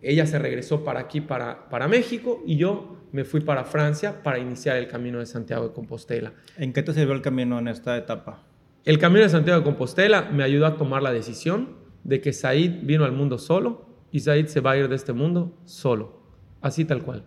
[0.00, 4.38] ella se regresó para aquí, para, para México, y yo me fui para Francia para
[4.38, 6.32] iniciar el camino de Santiago de Compostela.
[6.56, 8.42] ¿En qué te sirvió el camino en esta etapa?
[8.84, 12.84] El camino de Santiago de Compostela me ayudó a tomar la decisión de que Said
[12.84, 16.22] vino al mundo solo y Said se va a ir de este mundo solo,
[16.62, 17.24] así tal cual.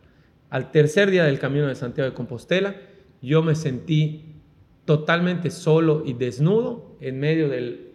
[0.50, 2.76] Al tercer día del camino de Santiago de Compostela,
[3.22, 4.39] yo me sentí
[4.90, 7.92] totalmente solo y desnudo en medio de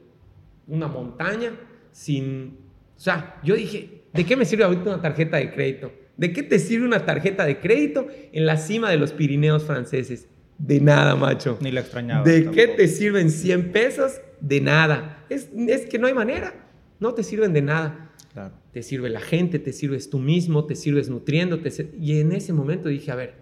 [0.68, 1.50] una montaña,
[1.90, 2.56] sin...
[2.96, 5.90] O sea, yo dije, ¿de qué me sirve ahorita una tarjeta de crédito?
[6.16, 10.28] ¿De qué te sirve una tarjeta de crédito en la cima de los Pirineos franceses?
[10.56, 11.58] De nada, macho.
[11.60, 12.22] Ni la extrañaba.
[12.22, 14.20] ¿De qué te sirven 100 pesos?
[14.40, 15.24] De nada.
[15.28, 16.54] Es, es que no hay manera.
[17.00, 18.12] No te sirven de nada.
[18.32, 18.54] Claro.
[18.70, 21.90] Te sirve la gente, te sirves tú mismo, te sirves nutriéndote.
[22.00, 23.34] Y en ese momento dije, a ver,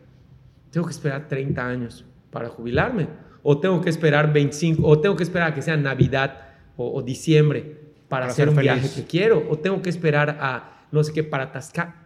[0.71, 3.09] tengo que esperar 30 años para jubilarme.
[3.43, 7.77] O tengo que esperar 25, o tengo que esperar a que sea Navidad o, diciembre
[8.09, 9.47] para, hacer un viaje que quiero.
[9.51, 12.03] O tengo que esperar a, no sé qué, para atascar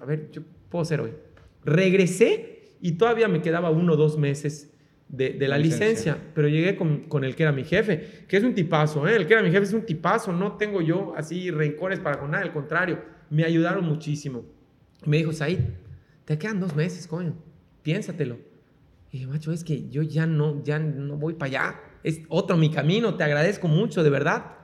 [0.00, 1.12] a ver, yo puedo hacer hoy.
[1.64, 4.72] Regresé y todavía me quedaba uno o dos meses
[5.08, 6.16] de, la licencia.
[6.34, 9.16] pero llegué con, el que era mi jefe, que es un tipazo, ¿eh?
[9.16, 12.30] el que era mi jefe es un tipazo, no tengo yo así rencores para con
[12.30, 14.44] nada, al contrario, me ayudaron muchísimo.
[15.04, 15.58] Me dijo, Said,
[16.24, 17.34] te quedan dos meses, coño,
[17.82, 18.38] piénsatelo.
[19.10, 22.56] Y dije, macho, es que yo ya no, ya no voy para allá, es otro
[22.56, 24.56] mi camino, te agradezco mucho, de verdad.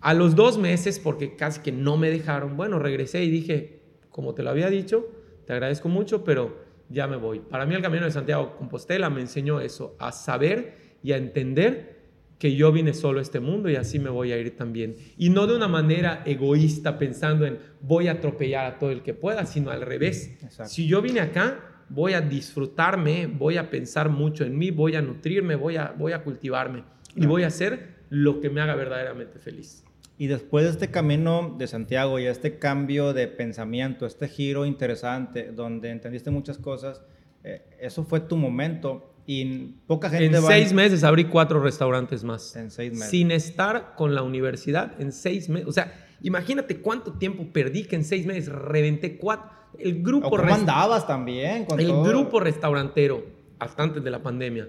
[0.00, 4.34] A los dos meses, porque casi que no me dejaron, bueno, regresé y dije, como
[4.34, 5.06] te lo había dicho,
[5.46, 7.40] te agradezco mucho, pero ya me voy.
[7.40, 11.96] Para mí el Camino de Santiago Compostela me enseñó eso, a saber y a entender
[12.38, 14.94] que yo vine solo a este mundo y así me voy a ir también.
[15.16, 19.14] Y no de una manera egoísta pensando en voy a atropellar a todo el que
[19.14, 20.36] pueda, sino al revés.
[20.64, 25.02] Si yo vine acá, voy a disfrutarme, voy a pensar mucho en mí, voy a
[25.02, 29.38] nutrirme, voy a, voy a cultivarme y voy a hacer lo que me haga verdaderamente
[29.38, 29.84] feliz.
[30.18, 35.52] Y después de este camino de Santiago y este cambio de pensamiento, este giro interesante,
[35.52, 37.02] donde entendiste muchas cosas,
[37.44, 40.36] eh, eso fue tu momento y poca gente...
[40.36, 42.56] En seis meses abrí cuatro restaurantes más.
[42.56, 43.10] En seis meses.
[43.10, 45.68] Sin estar con la universidad en seis meses.
[45.68, 49.50] O sea, imagínate cuánto tiempo perdí que en seis meses reventé cuatro...
[49.78, 50.30] El grupo...
[50.30, 51.66] ¿Cómo andabas también?
[51.78, 53.26] el grupo restaurantero,
[53.58, 54.68] hasta antes de la pandemia,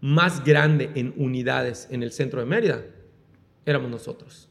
[0.00, 2.82] más grande en unidades en el centro de Mérida,
[3.64, 4.48] éramos nosotros.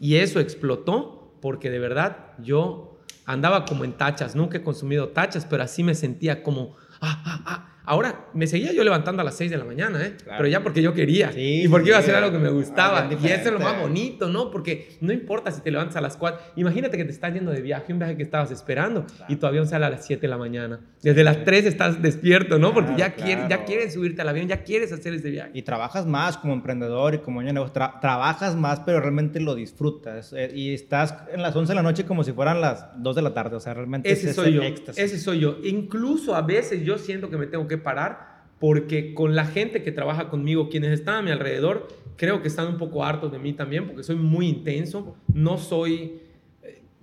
[0.00, 5.44] Y eso explotó porque de verdad yo andaba como en tachas, nunca he consumido tachas,
[5.44, 9.34] pero así me sentía como, ah, ah, ah, Ahora, me seguía yo levantando a las
[9.36, 10.12] 6 de la mañana, ¿eh?
[10.26, 11.32] Pero ya porque yo quería.
[11.34, 13.08] y porque iba a hacer algo que me gustaba.
[13.10, 14.50] Y eso es lo más bonito, ¿no?
[14.50, 16.38] Porque no importa si te levantas a las 4.
[16.56, 19.66] Imagínate que te estás yendo de viaje, un viaje que estabas esperando, y tu avión
[19.66, 20.80] sale a las 7 de la mañana.
[21.02, 22.74] Desde las 3 estás despierto, ¿no?
[22.74, 25.50] Porque ya, quieres, ya quieres subirte al avión, ya quieres hacer ese viaje.
[25.54, 27.72] Y trabajas más como emprendedor y como negocio.
[27.72, 30.32] trabajas más, pero realmente lo disfrutas.
[30.34, 33.22] Eh, y estás en las 11 de la noche como si fueran las 2 de
[33.22, 33.56] la tarde.
[33.56, 34.62] O sea, realmente ese, soy yo.
[34.62, 35.56] Ese soy yo.
[35.64, 39.92] Incluso a veces yo siento que me tengo que parar porque con la gente que
[39.92, 43.52] trabaja conmigo, quienes están a mi alrededor, creo que están un poco hartos de mí
[43.52, 46.22] también porque soy muy intenso, no soy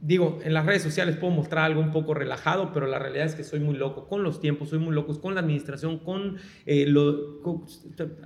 [0.01, 3.35] digo, en las redes sociales puedo mostrar algo un poco relajado, pero la realidad es
[3.35, 6.85] que soy muy loco con los tiempos, soy muy loco con la administración, con eh,
[6.87, 7.41] lo...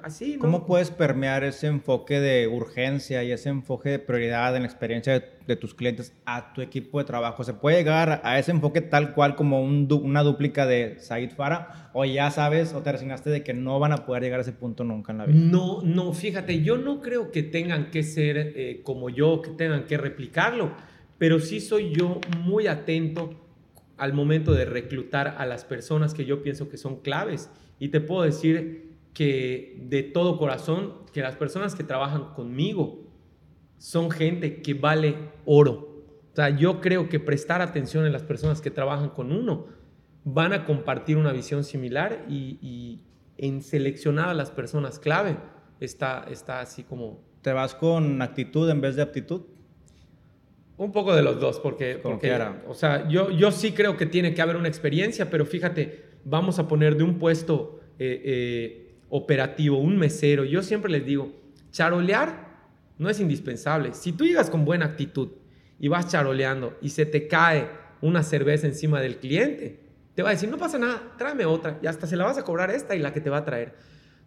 [0.04, 0.40] así, ¿no?
[0.40, 5.14] ¿Cómo puedes permear ese enfoque de urgencia y ese enfoque de prioridad en la experiencia
[5.14, 7.44] de, tus clientes a tu equipo de trabajo?
[7.44, 11.90] ¿Se puede llegar a ese enfoque tal cual como una dúplica de Said Farah?
[11.94, 14.52] ¿O ya sabes o te resignaste de que no van a poder llegar a ese
[14.52, 15.40] punto nunca en la vida?
[15.40, 19.86] No, no, fíjate, yo no creo que tengan que ser eh, como yo, que tengan
[19.86, 20.72] que replicarlo
[21.20, 23.36] pero sí soy yo muy atento
[23.98, 27.52] al momento de reclutar a las personas que yo pienso que son claves.
[27.78, 33.04] Y te puedo decir que de todo corazón, que las personas que trabajan conmigo
[33.78, 36.06] son gente que vale oro.
[36.32, 39.66] O sea, yo creo que prestar atención en las personas que trabajan con uno
[40.24, 43.04] van a compartir una visión similar y,
[43.38, 45.38] en seleccionar a las personas clave
[45.80, 47.24] está, está así como...
[47.42, 49.44] ¿Te vas con actitud en vez de aptitud?
[50.80, 52.34] Un poco de los dos, porque, porque
[52.66, 56.58] o sea, yo, yo sí creo que tiene que haber una experiencia, pero fíjate, vamos
[56.58, 60.46] a poner de un puesto eh, eh, operativo, un mesero.
[60.46, 61.34] Yo siempre les digo,
[61.70, 62.48] charolear
[62.98, 63.94] no es indispensable.
[63.94, 65.32] Si tú llegas con buena actitud
[65.82, 67.68] y vas charoleando y se te cae
[68.00, 69.82] una cerveza encima del cliente,
[70.16, 72.46] te va a decir, no pasa nada, tráeme otra y hasta se la vas a
[72.46, 73.76] cobrar esta y la que te va a traer.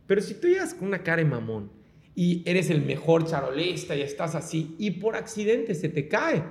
[0.06, 1.70] Pero si tú llegas con una cara de mamón
[2.14, 6.44] y eres el mejor charolista y estás así y por accidente se te cae,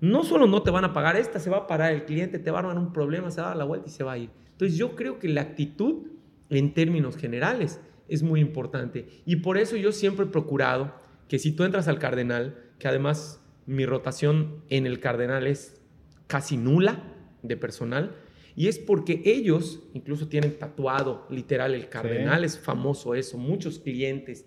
[0.00, 2.50] no solo no te van a pagar esta, se va a parar el cliente, te
[2.50, 4.18] va a dar un problema, se va a dar la vuelta y se va a
[4.18, 4.30] ir.
[4.52, 6.06] Entonces yo creo que la actitud
[6.50, 9.08] en términos generales es muy importante.
[9.24, 10.94] Y por eso yo siempre he procurado
[11.28, 15.80] que si tú entras al Cardenal, que además mi rotación en el Cardenal es
[16.26, 17.02] casi nula
[17.42, 18.16] de personal,
[18.56, 24.46] y es porque ellos incluso tienen tatuado literal el cardenal, es famoso eso, muchos clientes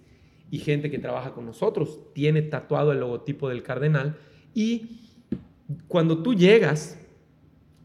[0.49, 4.17] y gente que trabaja con nosotros tiene tatuado el logotipo del cardenal
[4.53, 5.01] y
[5.87, 6.99] cuando tú llegas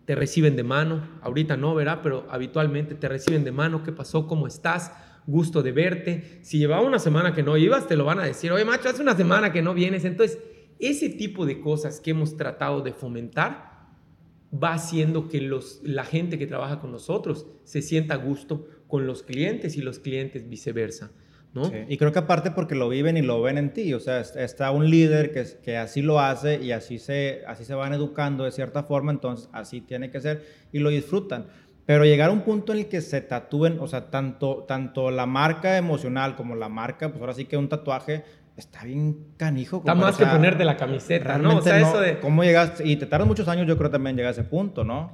[0.05, 2.01] te reciben de mano, ahorita no, ¿verdad?
[2.03, 4.27] Pero habitualmente te reciben de mano, ¿qué pasó?
[4.27, 4.93] ¿Cómo estás?
[5.27, 6.41] Gusto de verte.
[6.43, 9.03] Si llevaba una semana que no ibas, te lo van a decir, oye, macho, hace
[9.03, 10.05] una semana que no vienes.
[10.05, 10.39] Entonces,
[10.81, 13.73] ese tipo de cosas que hemos tratado de fomentar,
[14.53, 19.07] va haciendo que los, la gente que trabaja con nosotros se sienta a gusto con
[19.07, 21.11] los clientes y los clientes viceversa.
[21.55, 21.71] ¿No?
[21.89, 24.71] Y creo que aparte porque lo viven y lo ven en ti, o sea, está
[24.71, 28.53] un líder que, que así lo hace y así se, así se van educando de
[28.53, 31.47] cierta forma, entonces así tiene que ser y lo disfrutan.
[31.85, 35.27] Pero llegar a un punto en el que se tatúen, o sea, tanto, tanto la
[35.27, 38.25] marca emocional como la marca, pues ahora sí que un tatuaje
[38.57, 39.79] está bien canijo.
[39.79, 41.59] Está más que ponerte la camiseta, ¿no?
[41.59, 42.21] O sea, eso de...
[42.21, 42.87] ¿Cómo llegaste?
[42.87, 45.13] Y te tardan muchos años, yo creo también llegar a ese punto, ¿no?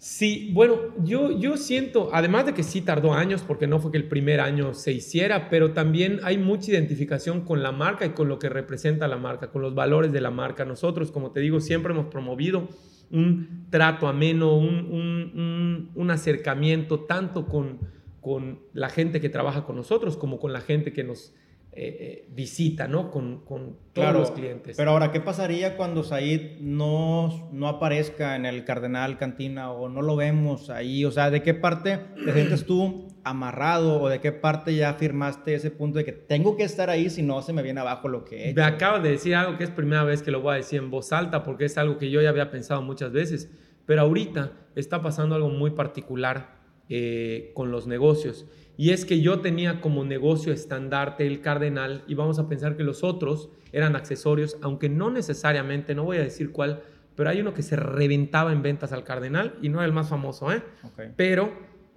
[0.00, 3.98] Sí, bueno, yo, yo siento, además de que sí tardó años, porque no fue que
[3.98, 8.28] el primer año se hiciera, pero también hay mucha identificación con la marca y con
[8.28, 10.64] lo que representa la marca, con los valores de la marca.
[10.64, 12.68] Nosotros, como te digo, siempre hemos promovido
[13.10, 17.80] un trato ameno, un, un, un acercamiento tanto con,
[18.20, 21.34] con la gente que trabaja con nosotros como con la gente que nos
[21.70, 23.10] eh, eh, visita, ¿no?
[23.10, 24.76] Con, con todos los clientes.
[24.76, 30.02] Pero ahora, ¿qué pasaría cuando Said no, no aparezca en el Cardenal Cantina o no
[30.02, 31.04] lo vemos ahí?
[31.04, 35.54] O sea, ¿de qué parte te sientes tú amarrado o de qué parte ya firmaste
[35.54, 38.24] ese punto de que tengo que estar ahí si no se me viene abajo lo
[38.24, 38.56] que he hecho?
[38.56, 40.90] Me acabas de decir algo que es primera vez que lo voy a decir en
[40.90, 43.50] voz alta porque es algo que yo ya había pensado muchas veces,
[43.84, 48.46] pero ahorita está pasando algo muy particular eh, con los negocios
[48.78, 52.84] y es que yo tenía como negocio estandarte el cardenal y vamos a pensar que
[52.84, 56.84] los otros eran accesorios, aunque no necesariamente, no voy a decir cuál,
[57.16, 60.08] pero hay uno que se reventaba en ventas al cardenal y no era el más
[60.08, 60.62] famoso, ¿eh?
[61.16, 61.52] Pero,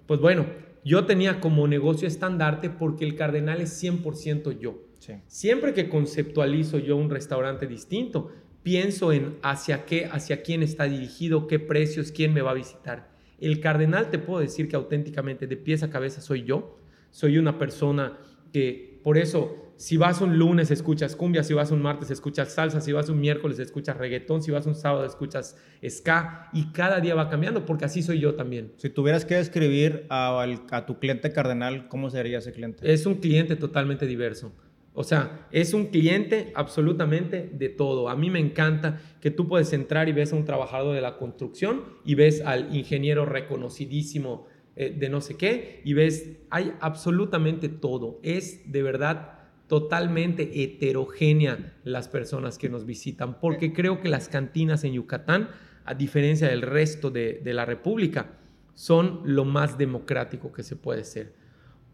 [0.08, 0.44] pues bueno,
[0.84, 4.82] yo tenía como negocio estandarte porque el cardenal es 100% yo.
[5.28, 8.32] Siempre que conceptualizo yo un restaurante distinto,
[8.64, 13.11] pienso en hacia qué, hacia quién está dirigido, qué precios, quién me va a visitar.
[13.42, 16.78] El cardenal te puedo decir que auténticamente de pies a cabeza soy yo.
[17.10, 18.18] Soy una persona
[18.52, 22.80] que, por eso, si vas un lunes escuchas cumbia, si vas un martes escuchas salsa,
[22.80, 27.16] si vas un miércoles escuchas reggaetón, si vas un sábado escuchas ska y cada día
[27.16, 28.72] va cambiando porque así soy yo también.
[28.76, 32.92] Si tuvieras que describir a, a tu cliente cardenal, ¿cómo sería ese cliente?
[32.92, 34.52] Es un cliente totalmente diverso.
[34.94, 38.10] O sea, es un cliente absolutamente de todo.
[38.10, 41.16] A mí me encanta que tú puedes entrar y ves a un trabajador de la
[41.16, 47.70] construcción y ves al ingeniero reconocidísimo eh, de no sé qué y ves, hay absolutamente
[47.70, 48.20] todo.
[48.22, 54.84] Es de verdad totalmente heterogénea las personas que nos visitan, porque creo que las cantinas
[54.84, 55.48] en Yucatán,
[55.86, 58.38] a diferencia del resto de, de la República,
[58.74, 61.41] son lo más democrático que se puede ser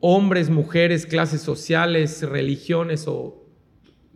[0.01, 3.45] hombres, mujeres, clases sociales, religiones o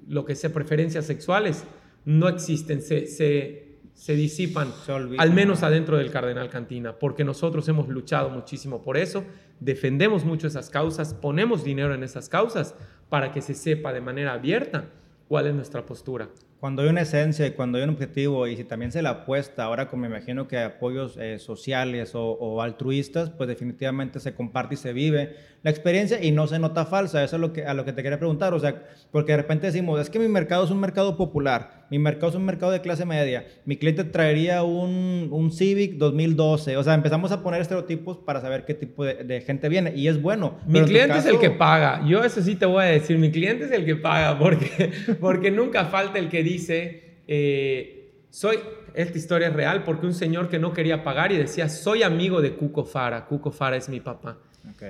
[0.06, 1.64] lo que sea, preferencias sexuales,
[2.04, 4.72] no existen, se, se, disipan,
[5.18, 9.24] al menos adentro del Cardenal Cantina, porque nosotros hemos luchado muchísimo por eso,
[9.60, 12.74] defendemos mucho esas causas, ponemos dinero en esas causas
[13.08, 14.90] para que se sepa de manera abierta
[15.28, 16.28] cuál es nuestra postura.
[16.62, 19.64] Cuando hay una esencia y cuando hay un objetivo y si también se la apuesta,
[19.64, 24.76] ahora como me imagino que apoyos eh, sociales o, altruistas, pues definitivamente se comparte y
[24.76, 27.24] se vive la experiencia y no se nota falsa.
[27.24, 28.54] Eso es lo que, a lo que te quería preguntar.
[28.54, 31.81] O sea, porque de repente decimos, es que mi mercado es un mercado popular.
[31.92, 36.78] Mi mercado es un mercado de clase media, mi cliente traería un, un Civic 2012,
[36.78, 40.22] o sea, empezamos a poner estereotipos para saber qué tipo de, gente viene y es
[40.22, 40.56] bueno.
[40.66, 43.66] Mi cliente es el que paga, yo eso sí te voy a decir, mi cliente
[43.66, 48.56] es el que paga porque, porque nunca falta el que dice, eh, soy,
[48.94, 52.40] esta historia es real porque un señor que no quería pagar y decía, soy amigo
[52.40, 54.38] de Cuco Fara, Cuco Fara es mi papá.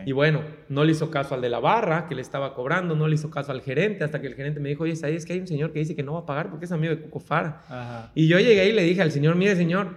[0.05, 3.09] Y bueno, no le hizo caso al de la barra que le estaba cobrando, no
[3.09, 5.41] le hizo caso al gerente, hasta que el gerente me dijo, oye, ¿sabes que hay
[5.41, 7.63] un señor que dice que no va a pagar porque es amigo de Cuco Fara?
[8.15, 9.89] Y yo llegué y le dije al señor, mire señor,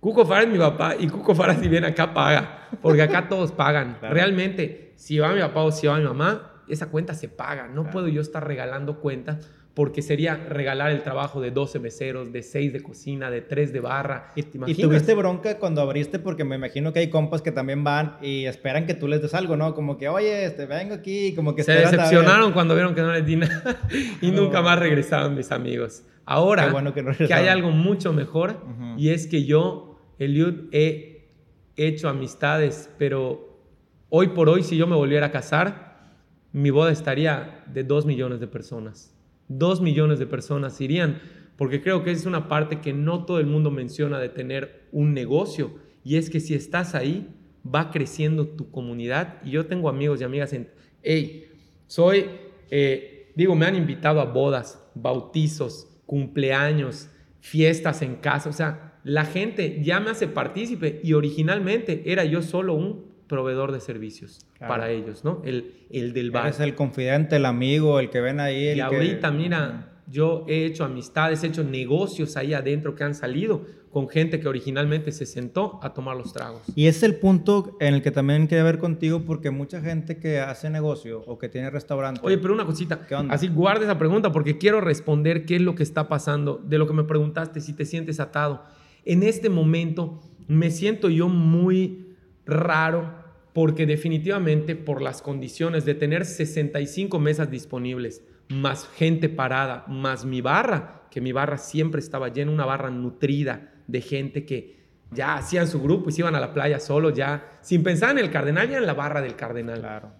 [0.00, 3.52] Cuco Fara es mi papá y Cuco Fara si viene acá paga, porque acá todos
[3.52, 3.98] pagan.
[4.00, 7.68] Realmente, si va mi papá o si va mi mamá, esa cuenta se paga.
[7.68, 12.42] No puedo yo estar regalando cuentas porque sería regalar el trabajo de 12 meseros, de
[12.42, 14.32] 6 de cocina, de 3 de barra.
[14.34, 16.18] ¿Y, ¿Y tuviste bronca cuando abriste?
[16.18, 19.34] Porque me imagino que hay compas que también van y esperan que tú les des
[19.34, 19.76] algo, ¿no?
[19.76, 21.62] Como que, oye, este, vengo aquí, como que...
[21.62, 23.78] Se decepcionaron cuando vieron que no les di nada
[24.20, 26.02] y nunca más regresaron mis amigos.
[26.24, 28.56] Ahora, que, hay algo mucho mejor
[28.96, 31.28] y es que yo, Eliud, he
[31.76, 33.62] hecho amistades, pero
[34.08, 36.16] hoy por hoy, si yo me volviera a casar,
[36.52, 39.14] mi boda estaría de 2 millones de personas
[39.48, 41.20] Dos millones de personas irían,
[41.56, 45.14] porque creo que es una parte que no todo el mundo menciona de tener un
[45.14, 47.28] negocio, y es que si estás ahí,
[47.64, 49.42] va creciendo tu comunidad.
[49.44, 50.70] Y yo tengo amigos y amigas en,
[51.02, 51.46] hey,
[51.86, 52.26] soy,
[52.70, 59.24] eh, digo, me han invitado a bodas, bautizos, cumpleaños, fiestas en casa, o sea, la
[59.24, 64.90] gente ya me hace partícipe y originalmente era yo solo un proveedor de servicios para
[64.90, 65.42] ellos, ¿no?
[65.44, 66.48] El, el del bar.
[66.48, 68.72] Es el confidente, el amigo, el que ven ahí.
[68.76, 73.64] y ahorita, mira, yo he hecho amistades, he hecho negocios ahí adentro que han salido
[73.90, 76.62] con gente que originalmente se sentó a tomar los tragos.
[76.74, 80.40] Y es el punto en el que también quería ver contigo porque mucha gente que
[80.40, 82.20] hace negocio o que tiene restaurante...
[82.22, 85.82] Oye, pero una cosita, así guarda esa pregunta porque quiero responder qué es lo que
[85.82, 88.64] está pasando, de lo que me preguntaste, si te sientes atado.
[89.04, 92.14] En este momento me siento yo muy
[92.44, 93.17] raro
[93.58, 100.40] porque definitivamente por las condiciones de tener 65 mesas disponibles, más gente parada, más mi
[100.40, 104.78] barra, que mi barra siempre estaba llena, una barra nutrida de gente que
[105.10, 108.18] ya hacían su grupo y se iban a la playa solo, ya sin pensar en
[108.18, 109.80] el cardenal, ya en la barra del cardenal.
[109.80, 110.12] Claro.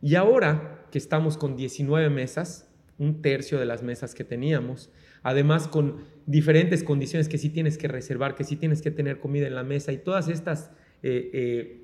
[0.00, 2.66] Y ahora que estamos con 19 mesas,
[2.96, 4.90] un tercio de las mesas que teníamos,
[5.22, 9.46] además con diferentes condiciones que sí tienes que reservar, que sí tienes que tener comida
[9.46, 10.70] en la mesa y todas estas
[11.02, 11.79] eh, eh,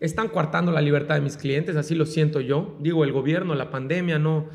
[0.00, 2.76] están coartando la libertad de mis clientes, así lo siento yo.
[2.80, 4.48] Digo, el gobierno, la pandemia, no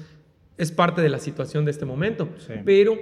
[0.58, 2.30] es parte de la situación de este momento,
[2.66, 2.98] pero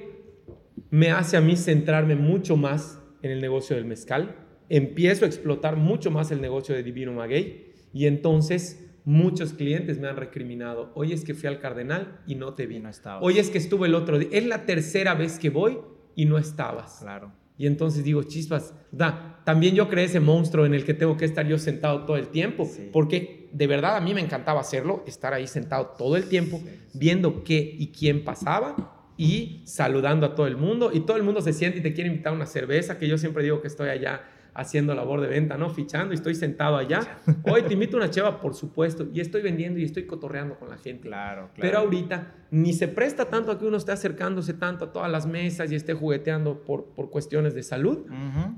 [0.90, 4.36] me hace a mí centrarme mucho más en el negocio del mezcal.
[4.70, 10.08] Empiezo a explotar mucho más el negocio de Divino Maguey y entonces muchos clientes me
[10.08, 10.92] han recriminado.
[10.96, 12.80] Hoy es que fui al Cardenal y no te vi.
[12.80, 12.90] No
[13.22, 14.30] Hoy es que estuve el otro día.
[14.32, 15.80] Es la tercera vez que voy
[16.16, 17.00] y no estabas.
[17.02, 17.34] Claro.
[17.58, 21.26] Y entonces digo, chispas, da, también yo creé ese monstruo en el que tengo que
[21.26, 25.34] estar yo sentado todo el tiempo, porque de verdad a mí me encantaba hacerlo, estar
[25.34, 26.62] ahí sentado todo el tiempo,
[26.94, 30.92] viendo qué y quién pasaba y saludando a todo el mundo.
[30.94, 33.18] Y todo el mundo se siente y te quiere invitar a una cerveza, que yo
[33.18, 35.70] siempre digo que estoy allá haciendo labor de venta, ¿no?
[35.70, 37.20] Fichando y estoy sentado allá.
[37.44, 40.78] Hoy te invito una cheva, por supuesto, y estoy vendiendo y estoy cotorreando con la
[40.78, 41.08] gente.
[41.08, 41.60] Claro, claro.
[41.60, 45.26] Pero ahorita ni se presta tanto a que uno esté acercándose tanto a todas las
[45.26, 48.06] mesas y esté jugueteando por, por cuestiones de salud,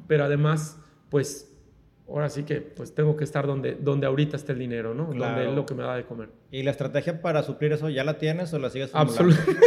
[0.07, 0.79] pero además,
[1.09, 1.54] pues
[2.07, 5.05] ahora sí que pues tengo que estar donde, donde ahorita está el dinero, ¿no?
[5.05, 6.29] Donde es lo que me da de comer.
[6.51, 9.61] ¿Y la estrategia para suplir eso ya la tienes o la sigues Absolutamente.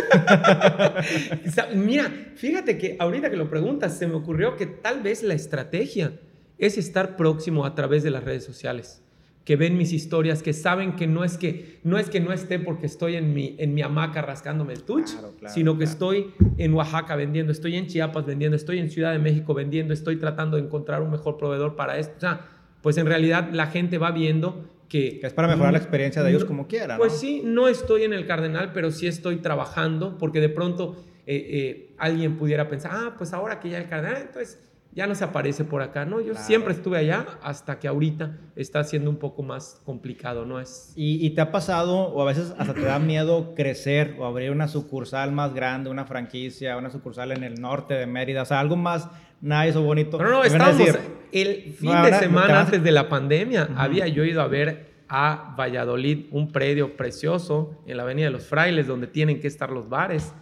[1.75, 6.13] Mira, fíjate que ahorita que lo preguntas, se me ocurrió que tal vez la estrategia
[6.59, 9.03] es estar próximo a través de las redes sociales
[9.49, 12.59] que ven mis historias, que saben que no es que no, es que no esté
[12.59, 15.09] porque estoy en mi, en mi hamaca rascándome el tuch,
[15.47, 19.55] sino que estoy en Oaxaca vendiendo, estoy en Chiapas vendiendo, estoy en Ciudad de México
[19.55, 22.13] vendiendo, estoy tratando de encontrar un mejor proveedor para esto.
[22.19, 22.47] O sea,
[22.83, 25.19] pues en realidad la gente va viendo que...
[25.19, 26.99] que es para mejorar la experiencia de ellos como quieran.
[26.99, 31.47] Pues sí, no estoy en el Cardenal, pero sí estoy trabajando, porque de pronto eh,
[31.49, 34.61] eh, alguien pudiera pensar, ah, pues ahora que ya el Cardenal, entonces
[34.93, 36.21] ya no se aparece por acá, ¿no?
[36.21, 40.61] Yo siempre estuve allá hasta que ahorita está siendo un poco más complicado, ¿no?
[40.61, 40.93] Es...
[40.97, 44.67] ¿Y, te ha pasado, o a veces hasta te da miedo crecer o abrir una
[44.67, 48.77] sucursal más grande, una franquicia, una sucursal en el norte de Mérida, o sea, algo
[48.77, 49.09] más
[49.41, 50.19] nice o bonito?
[50.19, 50.99] No, no, estábamos,
[51.33, 56.27] el fin de semana antes de la pandemia, había yo ido a ver a Valladolid
[56.31, 60.33] un predio precioso en la Avenida de los Frailes, donde tienen que estar los bares,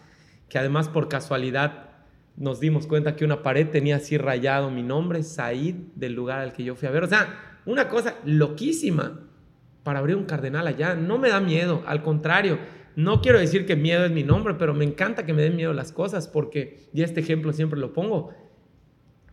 [0.48, 1.85] que además por casualidad
[2.36, 6.52] nos dimos cuenta que una pared tenía así rayado mi nombre, Said, del lugar al
[6.52, 7.04] que yo fui a ver.
[7.04, 9.20] O sea, una cosa loquísima
[9.82, 10.94] para abrir un cardenal allá.
[10.94, 12.58] No me da miedo, al contrario,
[12.96, 15.72] no quiero decir que miedo es mi nombre, pero me encanta que me den miedo
[15.72, 18.32] las cosas porque, y este ejemplo siempre lo pongo,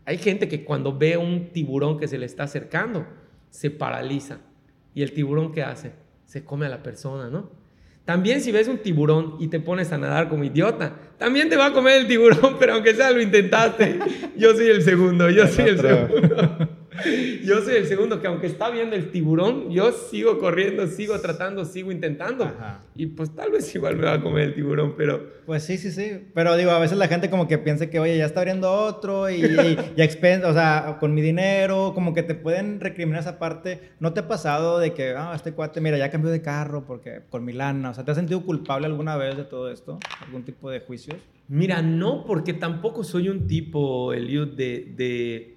[0.05, 3.07] hay gente que cuando ve un tiburón que se le está acercando,
[3.49, 4.39] se paraliza.
[4.93, 5.93] ¿Y el tiburón qué hace?
[6.25, 7.62] Se come a la persona, ¿no?
[8.05, 11.67] También si ves un tiburón y te pones a nadar como idiota, también te va
[11.67, 13.99] a comer el tiburón, pero aunque sea lo intentaste.
[14.37, 16.69] Yo soy el segundo, yo soy el segundo.
[17.43, 21.65] Yo soy el segundo que aunque está viendo el tiburón, yo sigo corriendo, sigo tratando,
[21.65, 22.51] sigo intentando.
[22.95, 25.43] Y pues tal vez igual me va a comer el tiburón, pero...
[25.45, 26.27] Pues sí, sí, sí.
[26.33, 29.29] Pero digo, a veces la gente como que piensa que, oye, ya está abriendo otro
[29.29, 29.41] y,
[29.95, 33.91] ya expensa, o sea, con mi dinero, como que te pueden recriminar esa parte.
[33.99, 37.21] ¿No te ha pasado de que, ah, este cuate, mira, ya cambió de carro porque
[37.29, 37.89] con mi lana?
[37.89, 39.99] O sea, ¿te has sentido culpable alguna vez de todo esto?
[40.25, 41.17] ¿Algún tipo de juicios?
[41.49, 45.52] Mira, no, porque tampoco soy un tipo, Eliud, de, de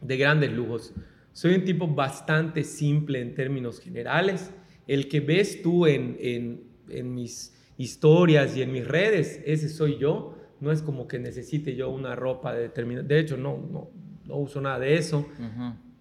[0.00, 0.94] de grandes lujos.
[1.32, 4.52] Soy un tipo bastante simple en términos generales.
[4.86, 10.36] El que ves tú en, en, mis historias y en mis redes, ese soy yo.
[10.60, 13.06] No es como que necesite yo una ropa de determinada.
[13.06, 13.90] De hecho, no, no,
[14.24, 15.26] no uso nada de eso.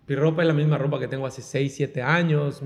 [0.08, 2.64] Mi ropa es la misma ropa que tengo hace 6, 7 años.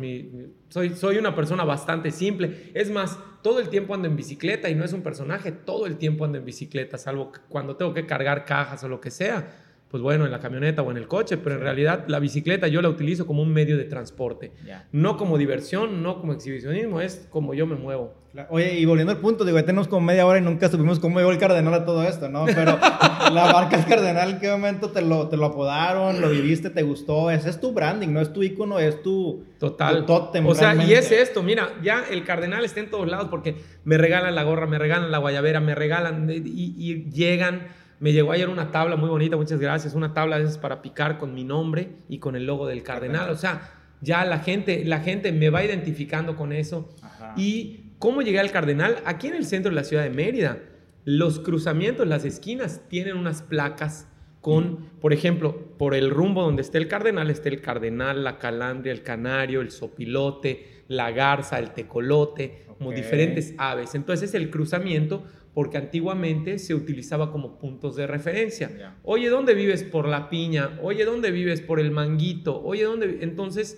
[0.69, 2.71] soy, soy una persona bastante simple.
[2.73, 5.51] Es más, todo el tiempo ando en bicicleta y no es un personaje.
[5.51, 9.11] Todo el tiempo ando en bicicleta, salvo cuando tengo que cargar cajas o lo que
[9.11, 9.62] sea
[9.93, 12.81] pues bueno, en la camioneta o en el coche, pero en realidad la bicicleta yo
[12.81, 14.51] la utilizo como un medio de transporte.
[14.91, 18.11] No como diversión, no como exhibicionismo, es como yo me muevo.
[18.49, 21.29] Oye, y volviendo al punto, digo, tenemos como media hora y nunca supimos cómo llegó
[21.29, 22.45] el Cardenal a todo esto, ¿no?
[22.45, 22.79] Pero
[23.31, 26.81] la marca El Cardenal, ¿en qué momento te lo, te lo apodaron, lo viviste, te
[26.81, 27.29] gustó?
[27.29, 30.07] Ese es tu branding, no es tu icono, es tu, Total.
[30.07, 30.47] tótem.
[30.47, 33.99] O sea, y es esto, mira, ya el Cardenal está en todos lados porque me
[33.99, 37.67] regalan la gorra, me regalan la guayabera, me regalan y, y llegan
[38.03, 39.93] me llegó ayer una tabla muy bonita, muchas gracias.
[39.93, 43.29] Una tabla es para picar con mi nombre y con el logo del cardenal.
[43.29, 46.93] O sea, ya la gente, la gente me va identificando con eso.
[47.37, 48.97] ¿Y cómo llegué al cardenal?
[49.05, 50.57] Aquí en el centro de la ciudad de Mérida,
[51.05, 54.09] los cruzamientos, las esquinas, tienen unas placas
[54.41, 58.91] con, por ejemplo, por el rumbo donde esté el cardenal, está el cardenal, la calandria,
[58.91, 63.95] el canario, el sopilote, la garza, el tecolote, como diferentes aves.
[63.95, 65.23] Entonces es el cruzamiento
[65.53, 68.95] porque antiguamente se utilizaba como puntos de referencia.
[69.03, 70.79] Oye, ¿dónde vives por la piña?
[70.81, 72.61] Oye, ¿dónde vives por el manguito?
[72.63, 73.19] Oye, ¿dónde?
[73.21, 73.77] Entonces,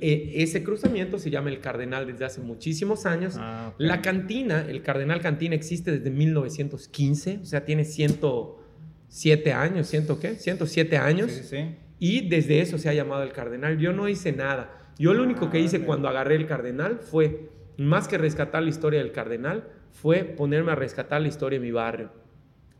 [0.00, 3.36] e, ese cruzamiento se llama el Cardenal desde hace muchísimos años.
[3.38, 10.18] Ah, la cantina, el Cardenal Cantina existe desde 1915, o sea, tiene 107 años, ¿ciento
[10.18, 10.34] qué?
[10.34, 11.30] 107 años.
[11.30, 11.76] Sí, sí.
[11.98, 13.78] Y desde eso se ha llamado el Cardenal.
[13.78, 14.92] Yo no hice nada.
[14.98, 18.70] Yo lo único que ah, hice cuando agarré el Cardenal fue, más que rescatar la
[18.70, 22.10] historia del Cardenal, fue ponerme a rescatar la historia de mi barrio.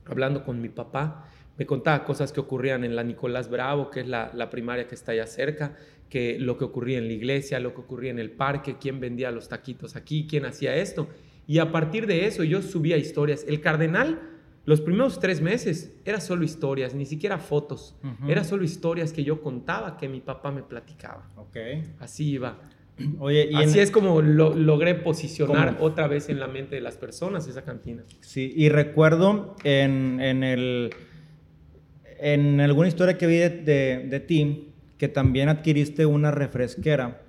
[0.04, 4.06] Hablando con mi papá, me contaba cosas que ocurrían en la Nicolás Bravo, que es
[4.06, 5.74] la, primaria que está allá cerca,
[6.10, 9.30] que lo que ocurría en la iglesia, lo que ocurría en el parque, quién vendía
[9.30, 11.08] los taquitos aquí, quién hacía esto.
[11.46, 13.46] Y a partir de eso yo subía historias.
[13.48, 14.20] El cardenal,
[14.66, 17.96] los primeros tres meses, era solo historias, ni siquiera fotos.
[18.28, 21.30] Era solo historias que yo contaba, que mi papá me platicaba.
[21.36, 21.94] Okay.
[21.98, 22.58] Así iba.
[23.20, 26.96] Oye, y Así es como lo, logré posicionar otra vez en la mente de las
[26.96, 28.04] personas esa cantina.
[28.20, 30.94] Sí, y recuerdo en, en, el,
[32.18, 37.22] en alguna historia que vi de, de, ti que también adquiriste una refresquera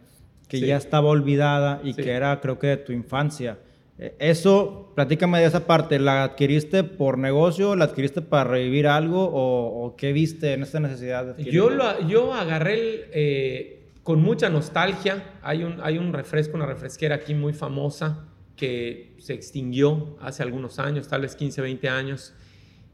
[0.47, 3.59] que ya estaba olvidada y que era creo que de tu infancia.
[3.99, 9.29] E, eso, platícame de esa parte, ¿la adquiriste por negocio, la adquiriste para revivir algo
[9.33, 13.01] o, qué viste en esta necesidad de Yo, lo, yo agarré el...
[13.11, 13.76] Eh,
[14.07, 15.21] con mucha nostalgia.
[15.41, 20.79] Hay un, hay un refresco, una refresquera aquí muy famosa que se extinguió hace algunos
[20.79, 22.33] años, tal vez 15, 20 años.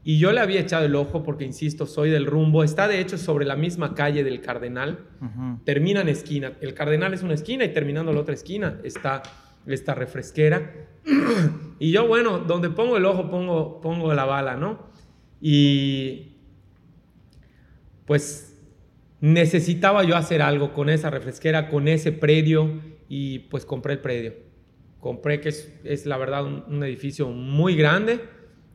[0.02, 2.64] Y yo le había echado el ojo porque, insisto, soy del rumbo.
[2.64, 5.06] Está de hecho sobre la misma calle del Cardenal.
[5.62, 6.54] Termina en esquina.
[6.60, 9.22] El Cardenal es una esquina y terminando la otra esquina está
[9.68, 10.72] esta refresquera.
[11.78, 14.88] y yo, bueno, donde pongo el ojo pongo, pongo la bala, ¿no?
[15.40, 16.32] Y
[18.04, 18.53] pues
[19.24, 24.34] necesitaba yo hacer algo con esa refresquera, con ese predio y pues compré el predio.
[25.00, 28.20] Compré que es, la verdad un, edificio muy grande.